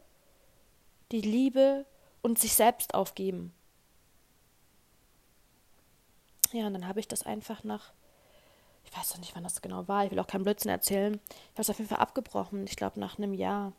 die 1.12 1.20
Liebe 1.20 1.86
und 2.20 2.40
sich 2.40 2.54
selbst 2.54 2.94
aufgeben. 2.94 3.54
Ja, 6.52 6.66
und 6.66 6.74
dann 6.74 6.88
habe 6.88 6.98
ich 6.98 7.06
das 7.06 7.22
einfach 7.22 7.62
nach, 7.62 7.92
ich 8.84 8.96
weiß 8.96 9.12
noch 9.12 9.20
nicht, 9.20 9.36
wann 9.36 9.44
das 9.44 9.62
genau 9.62 9.86
war, 9.86 10.04
ich 10.04 10.10
will 10.10 10.18
auch 10.18 10.26
keinen 10.26 10.44
Blödsinn 10.44 10.70
erzählen. 10.70 11.20
Ich 11.30 11.52
habe 11.52 11.62
es 11.62 11.70
auf 11.70 11.78
jeden 11.78 11.88
Fall 11.88 11.98
abgebrochen, 11.98 12.64
ich 12.66 12.76
glaube 12.76 12.98
nach 12.98 13.18
einem 13.18 13.34
Jahr 13.34 13.72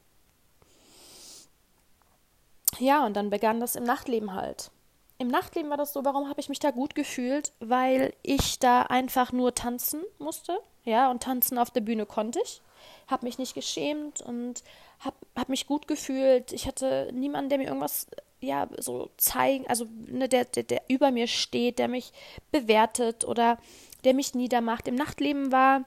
ja, 2.79 3.05
und 3.05 3.15
dann 3.15 3.29
begann 3.29 3.59
das 3.59 3.75
im 3.75 3.83
Nachtleben 3.83 4.33
halt. 4.33 4.71
Im 5.17 5.27
Nachtleben 5.27 5.69
war 5.69 5.77
das 5.77 5.93
so, 5.93 6.03
warum 6.03 6.29
habe 6.29 6.39
ich 6.39 6.49
mich 6.49 6.59
da 6.59 6.71
gut 6.71 6.95
gefühlt? 6.95 7.53
Weil 7.59 8.13
ich 8.23 8.59
da 8.59 8.83
einfach 8.83 9.31
nur 9.31 9.53
tanzen 9.53 10.01
musste, 10.17 10.59
ja, 10.83 11.09
und 11.09 11.23
tanzen 11.23 11.57
auf 11.57 11.71
der 11.71 11.81
Bühne 11.81 12.05
konnte 12.05 12.41
ich. 12.43 12.61
Habe 13.07 13.25
mich 13.25 13.37
nicht 13.37 13.53
geschämt 13.53 14.21
und 14.21 14.63
habe 14.99 15.15
hab 15.35 15.49
mich 15.49 15.67
gut 15.67 15.87
gefühlt. 15.87 16.51
Ich 16.51 16.67
hatte 16.67 17.09
niemanden, 17.13 17.49
der 17.49 17.57
mir 17.57 17.67
irgendwas, 17.67 18.07
ja, 18.41 18.67
so 18.77 19.09
zeigen, 19.17 19.65
also 19.67 19.85
ne, 20.07 20.27
der, 20.27 20.45
der, 20.45 20.63
der 20.63 20.81
über 20.89 21.11
mir 21.11 21.27
steht, 21.27 21.79
der 21.79 21.87
mich 21.87 22.11
bewertet 22.51 23.23
oder 23.23 23.57
der 24.03 24.13
mich 24.13 24.33
niedermacht. 24.33 24.87
Im 24.87 24.95
Nachtleben 24.95 25.51
war 25.51 25.85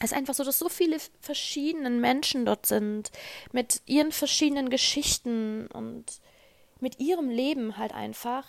es 0.00 0.10
ist 0.10 0.16
einfach 0.16 0.34
so, 0.34 0.44
dass 0.44 0.58
so 0.58 0.68
viele 0.68 0.98
verschiedene 1.20 1.90
Menschen 1.90 2.44
dort 2.44 2.66
sind, 2.66 3.10
mit 3.52 3.82
ihren 3.86 4.12
verschiedenen 4.12 4.70
Geschichten 4.70 5.66
und 5.68 6.20
mit 6.80 7.00
ihrem 7.00 7.30
Leben 7.30 7.78
halt 7.78 7.94
einfach, 7.94 8.44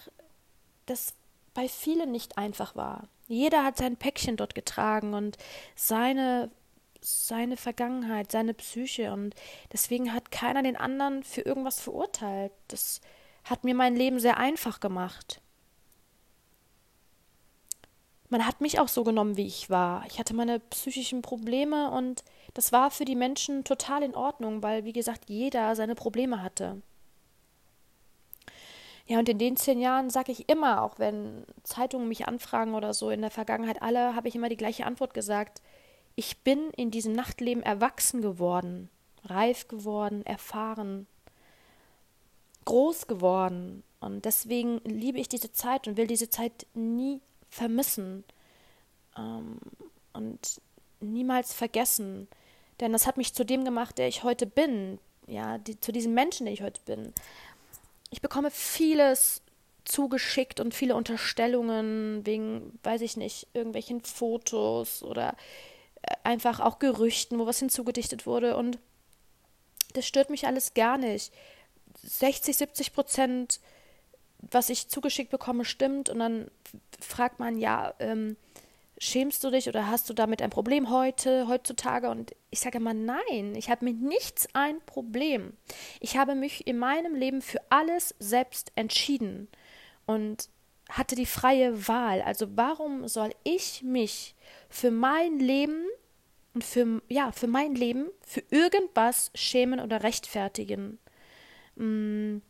das 0.85 1.13
bei 1.53 1.69
vielen 1.69 2.11
nicht 2.11 2.37
einfach 2.37 2.75
war. 2.75 3.07
Jeder 3.27 3.63
hat 3.63 3.77
sein 3.77 3.97
Päckchen 3.97 4.37
dort 4.37 4.55
getragen 4.55 5.13
und 5.13 5.37
seine 5.75 6.51
seine 7.01 7.55
Vergangenheit, 7.55 8.31
seine 8.31 8.55
Psyche 8.55 9.13
und 9.13 9.35
deswegen 9.71 10.11
hat 10.11 10.31
keiner 10.31 10.63
den 10.63 10.75
anderen 10.75 11.23
für 11.23 11.41
irgendwas 11.41 11.79
verurteilt. 11.79 12.51
Das 12.67 12.99
hat 13.43 13.63
mir 13.63 13.75
mein 13.75 13.95
Leben 13.95 14.19
sehr 14.19 14.37
einfach 14.37 14.79
gemacht 14.79 15.39
man 18.35 18.45
hat 18.45 18.59
mich 18.59 18.81
auch 18.81 18.89
so 18.89 19.05
genommen, 19.05 19.37
wie 19.37 19.47
ich 19.47 19.69
war. 19.69 20.03
Ich 20.07 20.19
hatte 20.19 20.33
meine 20.35 20.59
psychischen 20.59 21.21
Probleme 21.21 21.89
und 21.91 22.25
das 22.53 22.73
war 22.73 22.91
für 22.91 23.05
die 23.05 23.15
Menschen 23.15 23.63
total 23.63 24.03
in 24.03 24.13
Ordnung, 24.13 24.61
weil, 24.61 24.83
wie 24.83 24.91
gesagt, 24.91 25.29
jeder 25.29 25.73
seine 25.73 25.95
Probleme 25.95 26.43
hatte. 26.43 26.81
Ja, 29.05 29.19
und 29.19 29.29
in 29.29 29.37
den 29.37 29.55
zehn 29.55 29.79
Jahren 29.79 30.09
sage 30.09 30.33
ich 30.33 30.49
immer, 30.49 30.81
auch 30.83 30.99
wenn 30.99 31.45
Zeitungen 31.63 32.09
mich 32.09 32.27
anfragen 32.27 32.75
oder 32.75 32.93
so 32.93 33.09
in 33.09 33.21
der 33.21 33.31
Vergangenheit, 33.31 33.81
alle 33.81 34.17
habe 34.17 34.27
ich 34.27 34.35
immer 34.35 34.49
die 34.49 34.57
gleiche 34.57 34.85
Antwort 34.85 35.13
gesagt. 35.13 35.61
Ich 36.17 36.39
bin 36.39 36.71
in 36.71 36.91
diesem 36.91 37.13
Nachtleben 37.13 37.63
erwachsen 37.63 38.21
geworden, 38.21 38.89
reif 39.23 39.69
geworden, 39.69 40.25
erfahren, 40.25 41.07
groß 42.65 43.07
geworden. 43.07 43.83
Und 44.01 44.25
deswegen 44.25 44.79
liebe 44.83 45.19
ich 45.19 45.29
diese 45.29 45.53
Zeit 45.53 45.87
und 45.87 45.95
will 45.95 46.07
diese 46.07 46.29
Zeit 46.29 46.67
nie 46.73 47.21
vermissen 47.55 48.23
ähm, 49.17 49.59
und 50.13 50.61
niemals 50.99 51.53
vergessen. 51.53 52.27
Denn 52.79 52.91
das 52.91 53.07
hat 53.07 53.17
mich 53.17 53.33
zu 53.33 53.45
dem 53.45 53.63
gemacht, 53.63 53.97
der 53.97 54.07
ich 54.07 54.23
heute 54.23 54.45
bin. 54.45 54.99
Ja, 55.27 55.57
die, 55.57 55.79
zu 55.79 55.91
diesem 55.91 56.13
Menschen, 56.13 56.45
der 56.45 56.53
ich 56.53 56.61
heute 56.61 56.81
bin. 56.85 57.13
Ich 58.11 58.21
bekomme 58.21 58.51
vieles 58.51 59.41
zugeschickt 59.85 60.59
und 60.59 60.73
viele 60.73 60.95
Unterstellungen 60.95 62.25
wegen, 62.25 62.77
weiß 62.83 63.01
ich 63.01 63.17
nicht, 63.17 63.47
irgendwelchen 63.53 64.01
Fotos 64.01 65.03
oder 65.03 65.35
äh, 66.01 66.15
einfach 66.23 66.59
auch 66.59 66.79
Gerüchten, 66.79 67.39
wo 67.39 67.45
was 67.45 67.59
hinzugedichtet 67.59 68.25
wurde. 68.25 68.57
Und 68.57 68.79
das 69.93 70.05
stört 70.05 70.29
mich 70.29 70.45
alles 70.45 70.73
gar 70.73 70.97
nicht. 70.97 71.31
60, 72.03 72.57
70 72.57 72.93
Prozent 72.93 73.59
was 74.39 74.69
ich 74.69 74.89
zugeschickt 74.89 75.31
bekomme, 75.31 75.65
stimmt. 75.65 76.09
Und 76.09 76.19
dann 76.19 76.51
fragt 76.99 77.39
man, 77.39 77.57
ja, 77.57 77.93
ähm, 77.99 78.37
schämst 78.97 79.43
du 79.43 79.49
dich 79.49 79.67
oder 79.67 79.87
hast 79.87 80.09
du 80.09 80.13
damit 80.13 80.41
ein 80.41 80.49
Problem 80.49 80.89
heute, 80.89 81.47
heutzutage? 81.47 82.09
Und 82.09 82.35
ich 82.49 82.59
sage 82.59 82.77
immer, 82.77 82.93
nein, 82.93 83.55
ich 83.55 83.69
habe 83.69 83.85
mit 83.85 84.01
nichts 84.01 84.47
ein 84.53 84.79
Problem. 84.85 85.53
Ich 85.99 86.17
habe 86.17 86.35
mich 86.35 86.67
in 86.67 86.77
meinem 86.77 87.15
Leben 87.15 87.41
für 87.41 87.59
alles 87.69 88.15
selbst 88.19 88.71
entschieden 88.75 89.47
und 90.05 90.49
hatte 90.89 91.15
die 91.15 91.25
freie 91.25 91.87
Wahl. 91.87 92.21
Also 92.21 92.55
warum 92.55 93.07
soll 93.07 93.31
ich 93.43 93.81
mich 93.83 94.35
für 94.69 94.91
mein 94.91 95.39
Leben 95.39 95.85
und 96.53 96.63
für, 96.63 97.01
ja, 97.09 97.31
für 97.31 97.47
mein 97.47 97.75
Leben, 97.75 98.07
für 98.21 98.43
irgendwas 98.49 99.31
schämen 99.33 99.79
oder 99.79 100.03
rechtfertigen? 100.03 100.99
Hm 101.75 102.41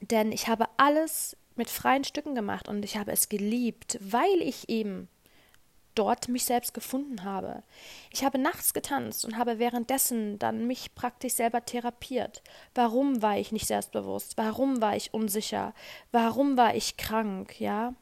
denn 0.00 0.32
ich 0.32 0.48
habe 0.48 0.66
alles 0.76 1.36
mit 1.56 1.68
freien 1.68 2.04
Stücken 2.04 2.34
gemacht 2.34 2.68
und 2.68 2.84
ich 2.84 2.96
habe 2.96 3.12
es 3.12 3.28
geliebt, 3.28 3.98
weil 4.00 4.40
ich 4.40 4.68
eben 4.68 5.08
dort 5.94 6.28
mich 6.28 6.44
selbst 6.44 6.72
gefunden 6.72 7.24
habe. 7.24 7.62
Ich 8.10 8.24
habe 8.24 8.38
nachts 8.38 8.72
getanzt 8.72 9.24
und 9.24 9.36
habe 9.36 9.58
währenddessen 9.58 10.38
dann 10.38 10.66
mich 10.66 10.94
praktisch 10.94 11.34
selber 11.34 11.64
therapiert. 11.64 12.42
Warum 12.74 13.22
war 13.22 13.36
ich 13.38 13.52
nicht 13.52 13.66
selbstbewusst? 13.66 14.36
Warum 14.36 14.80
war 14.80 14.96
ich 14.96 15.12
unsicher? 15.12 15.74
Warum 16.12 16.56
war 16.56 16.74
ich 16.74 16.96
krank? 16.96 17.60
Ja. 17.60 17.94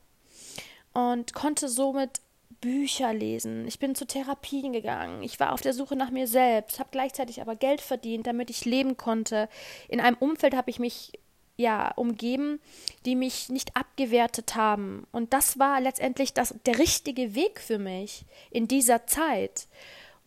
Und 0.92 1.32
konnte 1.32 1.68
somit 1.68 2.20
Bücher 2.60 3.12
lesen. 3.12 3.66
Ich 3.66 3.78
bin 3.78 3.94
zu 3.94 4.06
Therapien 4.06 4.72
gegangen. 4.72 5.22
Ich 5.22 5.38
war 5.38 5.52
auf 5.52 5.60
der 5.60 5.72
Suche 5.72 5.96
nach 5.96 6.10
mir 6.10 6.26
selbst, 6.26 6.80
habe 6.80 6.90
gleichzeitig 6.90 7.40
aber 7.40 7.56
Geld 7.56 7.80
verdient, 7.80 8.26
damit 8.26 8.50
ich 8.50 8.64
leben 8.64 8.96
konnte. 8.96 9.48
In 9.88 10.00
einem 10.00 10.16
Umfeld 10.18 10.56
habe 10.56 10.70
ich 10.70 10.78
mich 10.78 11.12
ja, 11.58 11.90
umgeben, 11.96 12.60
die 13.04 13.16
mich 13.16 13.48
nicht 13.48 13.76
abgewertet 13.76 14.54
haben. 14.54 15.06
Und 15.10 15.32
das 15.32 15.58
war 15.58 15.80
letztendlich 15.80 16.32
das, 16.32 16.54
der 16.64 16.78
richtige 16.78 17.34
Weg 17.34 17.60
für 17.60 17.78
mich 17.78 18.24
in 18.50 18.68
dieser 18.68 19.06
Zeit. 19.06 19.66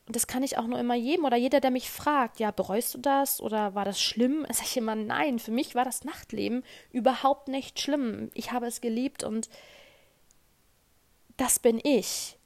Und 0.05 0.17
das 0.17 0.27
kann 0.27 0.43
ich 0.43 0.57
auch 0.57 0.67
nur 0.67 0.77
immer 0.77 0.95
jedem 0.95 1.23
oder 1.23 1.38
jeder, 1.38 1.61
der 1.61 1.71
mich 1.71 1.89
fragt, 1.89 2.41
ja, 2.41 2.51
bereust 2.51 2.95
du 2.95 2.97
das 2.97 3.39
oder 3.39 3.75
war 3.75 3.85
das 3.85 4.01
schlimm? 4.01 4.45
Sag 4.51 4.65
ich 4.65 4.75
immer, 4.75 4.93
nein, 4.93 5.39
für 5.39 5.51
mich 5.51 5.73
war 5.73 5.85
das 5.85 6.03
Nachtleben 6.03 6.63
überhaupt 6.91 7.47
nicht 7.47 7.79
schlimm. 7.79 8.29
Ich 8.33 8.51
habe 8.51 8.67
es 8.67 8.81
geliebt 8.81 9.23
und 9.23 9.50
das 11.38 11.59
bin 11.59 11.79
ich. 11.81 12.38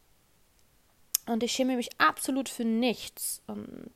Und 1.25 1.42
ich 1.42 1.54
schäme 1.54 1.75
mich 1.75 1.89
absolut 1.98 2.50
für 2.50 2.65
nichts 2.65 3.42
und 3.48 3.92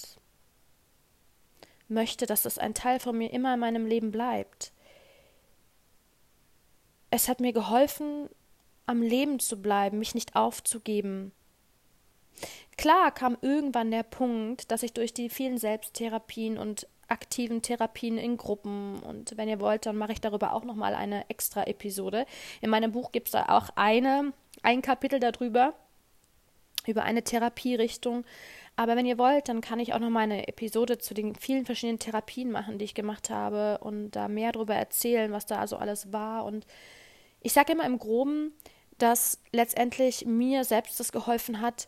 möchte, 1.87 2.25
dass 2.25 2.41
das 2.41 2.57
ein 2.57 2.73
Teil 2.73 2.99
von 2.99 3.15
mir 3.15 3.31
immer 3.31 3.53
in 3.53 3.59
meinem 3.59 3.85
Leben 3.85 4.11
bleibt. 4.11 4.71
Es 7.09 7.27
hat 7.27 7.39
mir 7.39 7.53
geholfen, 7.53 8.29
am 8.85 9.01
Leben 9.01 9.39
zu 9.39 9.61
bleiben, 9.61 9.99
mich 9.99 10.15
nicht 10.15 10.35
aufzugeben. 10.35 11.31
Klar 12.77 13.11
kam 13.11 13.37
irgendwann 13.41 13.91
der 13.91 14.03
Punkt, 14.03 14.71
dass 14.71 14.83
ich 14.83 14.93
durch 14.93 15.13
die 15.13 15.29
vielen 15.29 15.57
Selbsttherapien 15.57 16.57
und 16.57 16.87
aktiven 17.09 17.61
Therapien 17.61 18.17
in 18.17 18.37
Gruppen 18.37 18.99
und 18.99 19.35
wenn 19.35 19.49
ihr 19.49 19.59
wollt, 19.59 19.85
dann 19.85 19.97
mache 19.97 20.13
ich 20.13 20.21
darüber 20.21 20.53
auch 20.53 20.63
nochmal 20.63 20.93
eine 20.93 21.29
extra 21.29 21.63
Episode. 21.63 22.25
In 22.61 22.69
meinem 22.69 22.91
Buch 22.91 23.11
gibt 23.11 23.27
es 23.27 23.31
da 23.31 23.45
auch 23.49 23.69
eine, 23.75 24.31
ein 24.61 24.81
Kapitel 24.81 25.19
darüber, 25.19 25.73
über 26.87 27.03
eine 27.03 27.23
Therapierichtung. 27.23 28.25
Aber 28.75 28.95
wenn 28.95 29.05
ihr 29.05 29.17
wollt, 29.17 29.49
dann 29.49 29.59
kann 29.59 29.79
ich 29.79 29.93
auch 29.93 29.99
noch 29.99 30.09
mal 30.09 30.21
eine 30.21 30.47
Episode 30.47 30.99
zu 30.99 31.13
den 31.13 31.35
vielen 31.35 31.65
verschiedenen 31.65 31.99
Therapien 31.99 32.49
machen, 32.51 32.77
die 32.77 32.85
ich 32.85 32.93
gemacht 32.93 33.29
habe 33.29 33.79
und 33.79 34.11
da 34.11 34.29
mehr 34.29 34.53
darüber 34.53 34.75
erzählen, 34.75 35.31
was 35.33 35.45
da 35.45 35.59
also 35.59 35.75
alles 35.75 36.13
war. 36.13 36.45
Und 36.45 36.65
ich 37.41 37.53
sage 37.53 37.73
immer 37.73 37.85
im 37.85 37.99
Groben, 37.99 38.53
dass 38.97 39.39
letztendlich 39.51 40.25
mir 40.25 40.63
selbst 40.63 40.99
das 40.99 41.11
geholfen 41.11 41.61
hat, 41.61 41.87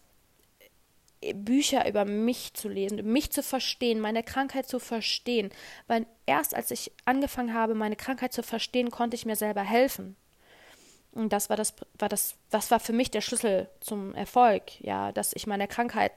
Bücher 1.36 1.88
über 1.88 2.04
mich 2.06 2.54
zu 2.56 2.68
lesen, 2.68 3.12
mich 3.12 3.32
zu 3.32 3.44
verstehen, 3.44 4.00
meine 4.00 4.24
Krankheit 4.24 4.68
zu 4.68 4.80
verstehen. 4.80 5.52
Weil 5.88 6.08
erst 6.26 6.56
als 6.56 6.72
ich 6.72 6.92
angefangen 7.06 7.54
habe, 7.54 7.76
meine 7.76 7.96
Krankheit 7.96 8.34
zu 8.34 8.42
verstehen, 8.42 8.90
konnte 8.90 9.16
ich 9.16 9.26
mir 9.26 9.36
selber 9.36 9.62
helfen. 9.62 10.16
Und 11.12 11.34
das 11.34 11.50
war 11.50 11.58
das, 11.58 11.76
war 12.00 12.10
das, 12.10 12.36
was 12.50 12.72
war 12.72 12.80
für 12.80 12.94
mich 12.94 13.12
der 13.12 13.22
Schlüssel 13.22 13.70
zum 13.82 14.16
Erfolg, 14.16 14.80
ja, 14.80 15.12
dass 15.12 15.34
ich 15.36 15.46
meine 15.46 15.68
Krankheit 15.68 16.14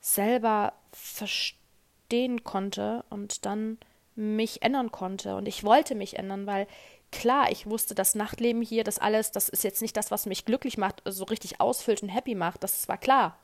selber 0.00 0.74
verstehen 0.90 2.42
konnte 2.42 3.04
und 3.08 3.46
dann 3.46 3.78
mich 4.16 4.62
ändern 4.62 4.90
konnte. 4.90 5.36
Und 5.36 5.46
ich 5.46 5.64
wollte 5.64 5.94
mich 5.94 6.18
ändern, 6.18 6.46
weil 6.46 6.66
klar, 7.12 7.50
ich 7.52 7.66
wusste, 7.66 7.94
das 7.94 8.14
Nachtleben 8.14 8.62
hier, 8.62 8.84
das 8.84 8.98
alles, 8.98 9.30
das 9.30 9.48
ist 9.48 9.64
jetzt 9.64 9.82
nicht 9.82 9.96
das, 9.96 10.10
was 10.10 10.26
mich 10.26 10.44
glücklich 10.44 10.78
macht, 10.78 11.02
so 11.04 11.24
richtig 11.24 11.60
ausfüllt 11.60 12.02
und 12.02 12.08
happy 12.08 12.34
macht. 12.34 12.64
Das 12.64 12.88
war 12.88 12.98
klar 12.98 13.38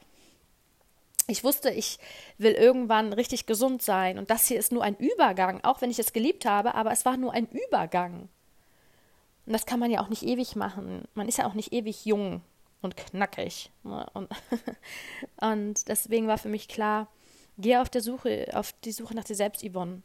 ich 1.29 1.45
wusste, 1.45 1.71
ich 1.71 1.99
will 2.39 2.53
irgendwann 2.53 3.13
richtig 3.13 3.47
gesund 3.47 3.83
sein 3.83 4.19
und 4.19 4.31
das 4.31 4.47
hier 4.47 4.59
ist 4.59 4.73
nur 4.73 4.83
ein 4.83 4.97
Übergang, 4.97 5.63
auch 5.63 5.81
wenn 5.83 5.91
ich 5.91 5.99
es 5.99 6.15
geliebt 6.15 6.47
habe, 6.47 6.75
aber 6.75 6.91
es 6.91 7.05
war 7.05 7.17
nur 7.17 7.33
ein 7.33 7.47
Übergang. 7.47 8.29
Und 9.47 9.53
das 9.53 9.67
kann 9.67 9.79
man 9.79 9.91
ja 9.91 10.01
auch 10.03 10.09
nicht 10.09 10.23
ewig 10.23 10.57
machen. 10.57 11.07
Man 11.15 11.29
ist 11.29 11.39
ja 11.39 11.47
auch 11.47 11.55
nicht 11.55 11.73
ewig 11.73 12.05
jung 12.05 12.43
und 12.81 12.97
knackig. 12.97 13.71
Ne? 13.83 14.07
Und, 14.15 14.31
und 15.41 15.89
deswegen 15.89 16.29
war 16.29 16.39
für 16.39 16.49
mich 16.49 16.67
klar, 16.67 17.09
geh 17.59 17.77
auf 17.77 17.91
der 17.91 18.03
Suche, 18.03 18.49
auf 18.55 18.73
die 18.85 18.93
Suche 18.93 19.15
nach 19.15 19.25
dir 19.25 19.37
selbst, 19.37 19.63
Yvonne. 19.63 20.03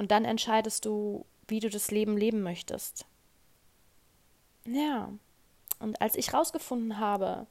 Und 0.00 0.12
dann 0.12 0.24
entscheidest 0.24 0.86
du, 0.86 1.26
wie 1.46 1.60
du 1.60 1.68
das 1.68 1.90
Leben 1.90 2.16
leben 2.16 2.40
möchtest. 2.40 3.04
Ja. 4.64 5.12
Und 5.78 6.00
als 6.00 6.14
ich 6.14 6.32
rausgefunden 6.32 6.96
habe, 6.96 7.46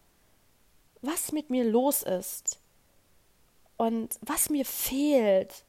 was 1.03 1.31
mit 1.31 1.51
mir 1.51 1.63
los 1.63 2.01
ist, 2.01 2.59
und 3.77 4.17
was 4.21 4.49
mir 4.49 4.65
fehlt 4.65 5.63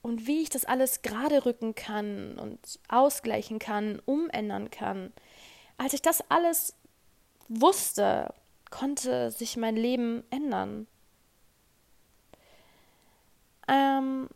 und 0.00 0.26
wie 0.26 0.40
ich 0.40 0.48
das 0.48 0.64
alles 0.64 1.02
gerade 1.02 1.44
rücken 1.44 1.74
kann 1.74 2.38
und 2.38 2.80
ausgleichen 2.88 3.58
kann, 3.58 4.00
umändern 4.06 4.70
kann. 4.70 5.12
Als 5.76 5.92
ich 5.92 6.00
das 6.00 6.24
alles 6.30 6.72
wusste, 7.48 8.32
konnte 8.70 9.30
sich 9.30 9.58
mein 9.58 9.76
Leben 9.76 10.24
ändern. 10.30 10.86
Ähm, 13.68 14.30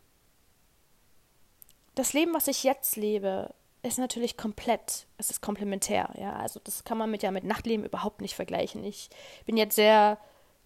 das 1.99 2.13
Leben, 2.13 2.33
was 2.33 2.47
ich 2.47 2.63
jetzt 2.63 2.95
lebe, 2.95 3.53
ist 3.83 3.99
natürlich 3.99 4.37
komplett, 4.37 5.07
es 5.17 5.29
ist 5.29 5.41
komplementär, 5.41 6.09
ja. 6.17 6.33
Also 6.33 6.59
das 6.63 6.83
kann 6.83 6.97
man 6.97 7.11
mit 7.11 7.23
ja 7.23 7.31
mit 7.31 7.43
Nachtleben 7.43 7.85
überhaupt 7.85 8.21
nicht 8.21 8.35
vergleichen. 8.35 8.83
Ich 8.83 9.09
bin 9.45 9.57
jetzt 9.57 9.75
sehr 9.75 10.17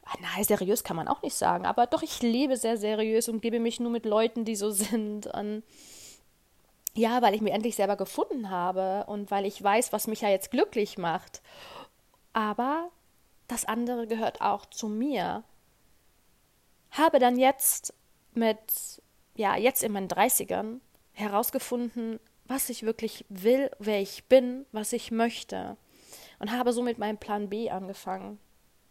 Ah, 0.05 0.17
nein, 0.19 0.43
seriös 0.43 0.83
kann 0.83 0.97
man 0.97 1.07
auch 1.07 1.21
nicht 1.21 1.35
sagen, 1.35 1.65
aber 1.65 1.87
doch, 1.87 2.03
ich 2.03 2.21
lebe 2.21 2.57
sehr 2.57 2.77
seriös 2.77 3.29
und 3.29 3.41
gebe 3.41 3.59
mich 3.59 3.79
nur 3.79 3.91
mit 3.91 4.05
Leuten, 4.05 4.43
die 4.45 4.55
so 4.55 4.69
sind. 4.71 5.27
Und 5.27 5.63
ja, 6.93 7.21
weil 7.21 7.33
ich 7.33 7.41
mich 7.41 7.53
endlich 7.53 7.75
selber 7.75 7.95
gefunden 7.95 8.49
habe 8.49 9.05
und 9.07 9.31
weil 9.31 9.45
ich 9.45 9.61
weiß, 9.63 9.93
was 9.93 10.07
mich 10.07 10.21
ja 10.21 10.29
jetzt 10.29 10.51
glücklich 10.51 10.97
macht. 10.97 11.41
Aber 12.33 12.89
das 13.47 13.65
andere 13.65 14.07
gehört 14.07 14.41
auch 14.41 14.65
zu 14.65 14.89
mir. 14.89 15.43
Habe 16.91 17.19
dann 17.19 17.37
jetzt 17.39 17.93
mit, 18.33 19.01
ja, 19.35 19.55
jetzt 19.57 19.83
in 19.83 19.93
meinen 19.93 20.07
30ern 20.09 20.79
herausgefunden, 21.13 22.19
was 22.45 22.69
ich 22.69 22.83
wirklich 22.83 23.25
will, 23.29 23.71
wer 23.79 24.01
ich 24.01 24.25
bin, 24.25 24.65
was 24.71 24.93
ich 24.93 25.11
möchte. 25.11 25.77
Und 26.39 26.51
habe 26.51 26.73
somit 26.73 26.97
meinen 26.97 27.17
Plan 27.17 27.49
B 27.49 27.69
angefangen 27.69 28.39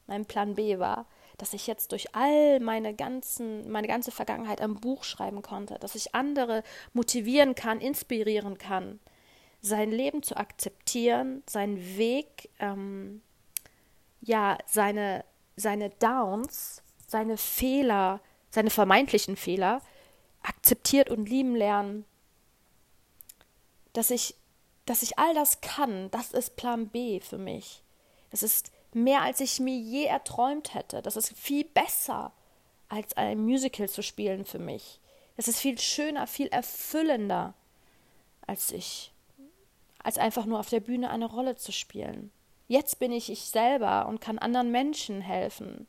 mein 0.07 0.27
Plan 0.27 0.55
B 0.55 0.79
war, 0.79 1.07
dass 1.39 1.55
ich 1.55 1.67
jetzt 1.67 1.93
durch 1.93 2.15
all 2.15 2.61
meine 2.61 2.95
ganzen, 2.95 3.71
meine 3.71 3.89
ganze 3.89 4.11
Vergangenheit 4.11 4.61
ein 4.61 4.75
Buch 4.75 5.05
schreiben 5.05 5.43
konnte, 5.43 5.79
dass 5.79 5.95
ich 5.95 6.15
andere 6.15 6.63
motivieren 6.93 7.55
kann, 7.55 7.81
inspirieren 7.81 8.59
kann, 8.59 9.01
sein 9.61 9.91
Leben 9.91 10.23
zu 10.23 10.37
akzeptieren, 10.37 11.43
seinen 11.49 11.97
Weg, 11.97 12.51
ähm, 12.59 13.23
ja, 14.21 14.59
seine, 14.67 15.25
seine 15.57 15.91
Downs, 15.91 16.83
seine 17.07 17.37
Fehler, 17.37 18.21
seine 18.51 18.71
vermeintlichen 18.71 19.37
Fehler 19.37 19.81
akzeptiert 20.43 21.11
und 21.11 21.29
lieben 21.29 21.57
lernen, 21.57 22.05
dass 23.93 24.11
ich, 24.11 24.35
dass 24.87 25.03
ich 25.03 25.19
all 25.19 25.35
das 25.35 25.61
kann, 25.61 26.11
das 26.11 26.33
ist 26.33 26.57
Plan 26.57 26.89
B 26.89 27.21
für 27.21 27.39
mich. 27.39 27.83
Das 28.31 28.43
ist 28.43 28.73
mehr 28.93 29.23
als 29.23 29.41
ich 29.41 29.61
mir 29.61 29.77
je 29.77 30.05
erträumt 30.05 30.75
hätte. 30.75 31.03
Das 31.03 31.17
ist 31.17 31.37
viel 31.37 31.65
besser, 31.65 32.33
als 32.89 33.17
ein 33.17 33.41
Musical 33.41 33.89
zu 33.89 34.03
spielen 34.03 34.45
für 34.45 34.59
mich. 34.59 35.01
Das 35.37 35.49
ist 35.49 35.59
viel 35.59 35.79
schöner, 35.79 36.27
viel 36.27 36.49
erfüllender, 36.49 37.55
als 38.47 38.71
ich, 38.71 39.13
als 40.03 40.19
einfach 40.19 40.45
nur 40.45 40.61
auf 40.61 40.69
der 40.69 40.81
Bühne 40.81 41.11
eine 41.11 41.27
Rolle 41.27 41.57
zu 41.57 41.73
spielen. 41.73 42.31
Jetzt 42.69 42.99
bin 42.99 43.13
ich 43.13 43.31
ich 43.31 43.45
selber 43.45 44.07
und 44.07 44.21
kann 44.21 44.39
anderen 44.39 44.71
Menschen 44.71 45.21
helfen. 45.21 45.87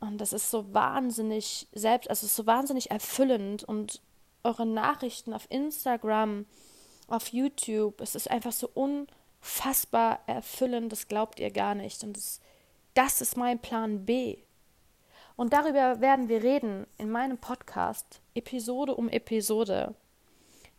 Und 0.00 0.18
das 0.18 0.32
ist 0.32 0.50
so 0.50 0.74
wahnsinnig 0.74 1.68
selbst, 1.72 2.10
also 2.10 2.26
so 2.26 2.46
wahnsinnig 2.46 2.90
erfüllend 2.90 3.62
und 3.62 4.00
eure 4.44 4.66
Nachrichten 4.66 5.32
auf 5.32 5.50
Instagram, 5.50 6.46
auf 7.08 7.28
YouTube, 7.28 8.00
es 8.00 8.14
ist 8.14 8.30
einfach 8.30 8.52
so 8.52 8.70
un 8.74 9.06
fassbar 9.40 10.20
erfüllend, 10.26 10.92
das 10.92 11.08
glaubt 11.08 11.40
ihr 11.40 11.50
gar 11.50 11.74
nicht. 11.74 12.04
Und 12.04 12.16
das, 12.16 12.40
das 12.94 13.20
ist 13.20 13.36
mein 13.36 13.58
Plan 13.58 14.04
B. 14.04 14.38
Und 15.36 15.52
darüber 15.52 16.00
werden 16.00 16.28
wir 16.28 16.42
reden 16.42 16.86
in 16.98 17.10
meinem 17.10 17.38
Podcast, 17.38 18.20
Episode 18.34 18.94
um 18.94 19.08
Episode. 19.08 19.94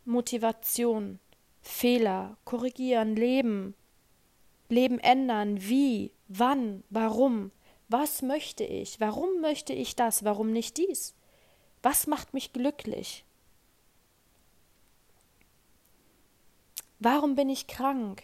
Motivation, 0.04 1.18
Fehler, 1.62 2.36
korrigieren, 2.44 3.16
leben, 3.16 3.74
Leben 4.68 4.98
ändern, 4.98 5.60
wie, 5.60 6.12
wann, 6.28 6.84
warum, 6.90 7.52
was 7.88 8.22
möchte 8.22 8.64
ich, 8.64 9.00
warum 9.00 9.40
möchte 9.40 9.72
ich 9.72 9.94
das, 9.96 10.24
warum 10.24 10.52
nicht 10.52 10.78
dies, 10.78 11.14
was 11.82 12.06
macht 12.06 12.34
mich 12.34 12.52
glücklich, 12.52 13.24
warum 16.98 17.34
bin 17.34 17.48
ich 17.48 17.66
krank, 17.66 18.22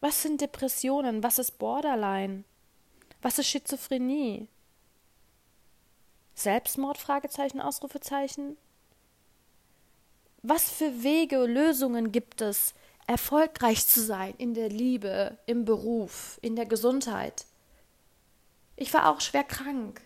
was 0.00 0.22
sind 0.22 0.40
Depressionen? 0.40 1.22
Was 1.22 1.38
ist 1.38 1.58
Borderline? 1.58 2.44
Was 3.20 3.38
ist 3.38 3.48
Schizophrenie? 3.48 4.46
Selbstmord? 6.34 6.98
Fragezeichen, 6.98 7.60
Ausrufezeichen. 7.60 8.56
Was 10.42 10.70
für 10.70 11.02
Wege, 11.02 11.44
Lösungen 11.46 12.12
gibt 12.12 12.40
es, 12.42 12.74
erfolgreich 13.08 13.86
zu 13.86 14.00
sein 14.00 14.34
in 14.38 14.54
der 14.54 14.68
Liebe, 14.68 15.36
im 15.46 15.64
Beruf, 15.64 16.38
in 16.42 16.54
der 16.54 16.66
Gesundheit? 16.66 17.44
Ich 18.76 18.94
war 18.94 19.10
auch 19.10 19.20
schwer 19.20 19.42
krank, 19.42 20.00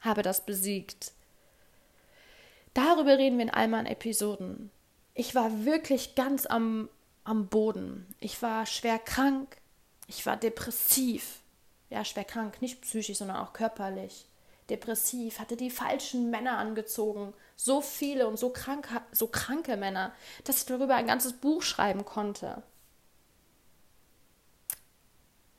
habe 0.00 0.22
das 0.22 0.46
besiegt. 0.46 1.12
Darüber 2.72 3.18
reden 3.18 3.36
wir 3.36 3.44
in 3.44 3.50
all 3.50 3.68
meinen 3.68 3.86
Episoden. 3.86 4.70
Ich 5.12 5.34
war 5.34 5.66
wirklich 5.66 6.14
ganz 6.14 6.46
am 6.46 6.88
am 7.24 7.48
Boden. 7.48 8.06
Ich 8.20 8.40
war 8.42 8.66
schwer 8.66 8.98
krank, 8.98 9.56
ich 10.06 10.24
war 10.26 10.36
depressiv. 10.36 11.40
Ja, 11.90 12.04
schwer 12.04 12.24
krank, 12.24 12.60
nicht 12.60 12.82
psychisch, 12.82 13.18
sondern 13.18 13.38
auch 13.38 13.52
körperlich. 13.52 14.26
Depressiv, 14.70 15.38
hatte 15.38 15.56
die 15.56 15.70
falschen 15.70 16.30
Männer 16.30 16.58
angezogen, 16.58 17.34
so 17.56 17.80
viele 17.80 18.26
und 18.26 18.38
so, 18.38 18.50
krank, 18.50 18.88
so 19.12 19.26
kranke 19.26 19.76
Männer, 19.76 20.12
dass 20.44 20.58
ich 20.58 20.66
darüber 20.66 20.94
ein 20.94 21.06
ganzes 21.06 21.34
Buch 21.34 21.62
schreiben 21.62 22.04
konnte. 22.04 22.62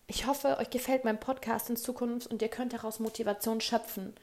Ich 0.08 0.25
hoffe, 0.25 0.58
euch 0.58 0.69
gefällt 0.69 1.04
mein 1.04 1.19
Podcast 1.19 1.69
in 1.69 1.78
Zukunft 1.78 2.28
und 2.28 2.41
ihr 2.41 2.47
könnt 2.47 2.73
daraus 2.73 2.99
Motivation 2.99 3.62
schöpfen. 3.62 4.15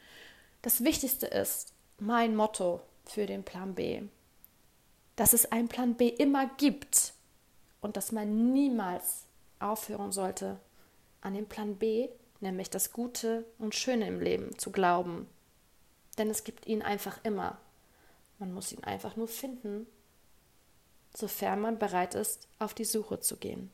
Das 0.61 0.83
Wichtigste 0.83 1.27
ist 1.27 1.73
mein 1.99 2.35
Motto 2.35 2.81
für 3.05 3.25
den 3.25 3.43
Plan 3.43 3.75
B, 3.75 4.03
dass 5.15 5.33
es 5.33 5.51
einen 5.51 5.67
Plan 5.67 5.95
B 5.95 6.07
immer 6.07 6.47
gibt 6.57 7.13
und 7.83 7.97
dass 7.97 8.11
man 8.11 8.53
niemals 8.53 9.25
aufhören 9.59 10.11
sollte, 10.11 10.57
an 11.21 11.33
den 11.35 11.47
Plan 11.47 11.75
B, 11.75 12.09
nämlich 12.39 12.69
das 12.69 12.91
Gute 12.91 13.45
und 13.59 13.75
Schöne 13.75 14.07
im 14.07 14.19
Leben, 14.19 14.57
zu 14.57 14.71
glauben. 14.71 15.27
Denn 16.17 16.29
es 16.29 16.43
gibt 16.43 16.65
ihn 16.65 16.81
einfach 16.81 17.19
immer. 17.23 17.57
Man 18.39 18.53
muss 18.53 18.71
ihn 18.71 18.83
einfach 18.83 19.15
nur 19.15 19.27
finden, 19.27 19.85
sofern 21.15 21.59
man 21.59 21.77
bereit 21.77 22.15
ist, 22.15 22.47
auf 22.57 22.73
die 22.73 22.85
Suche 22.85 23.19
zu 23.19 23.37
gehen. 23.37 23.69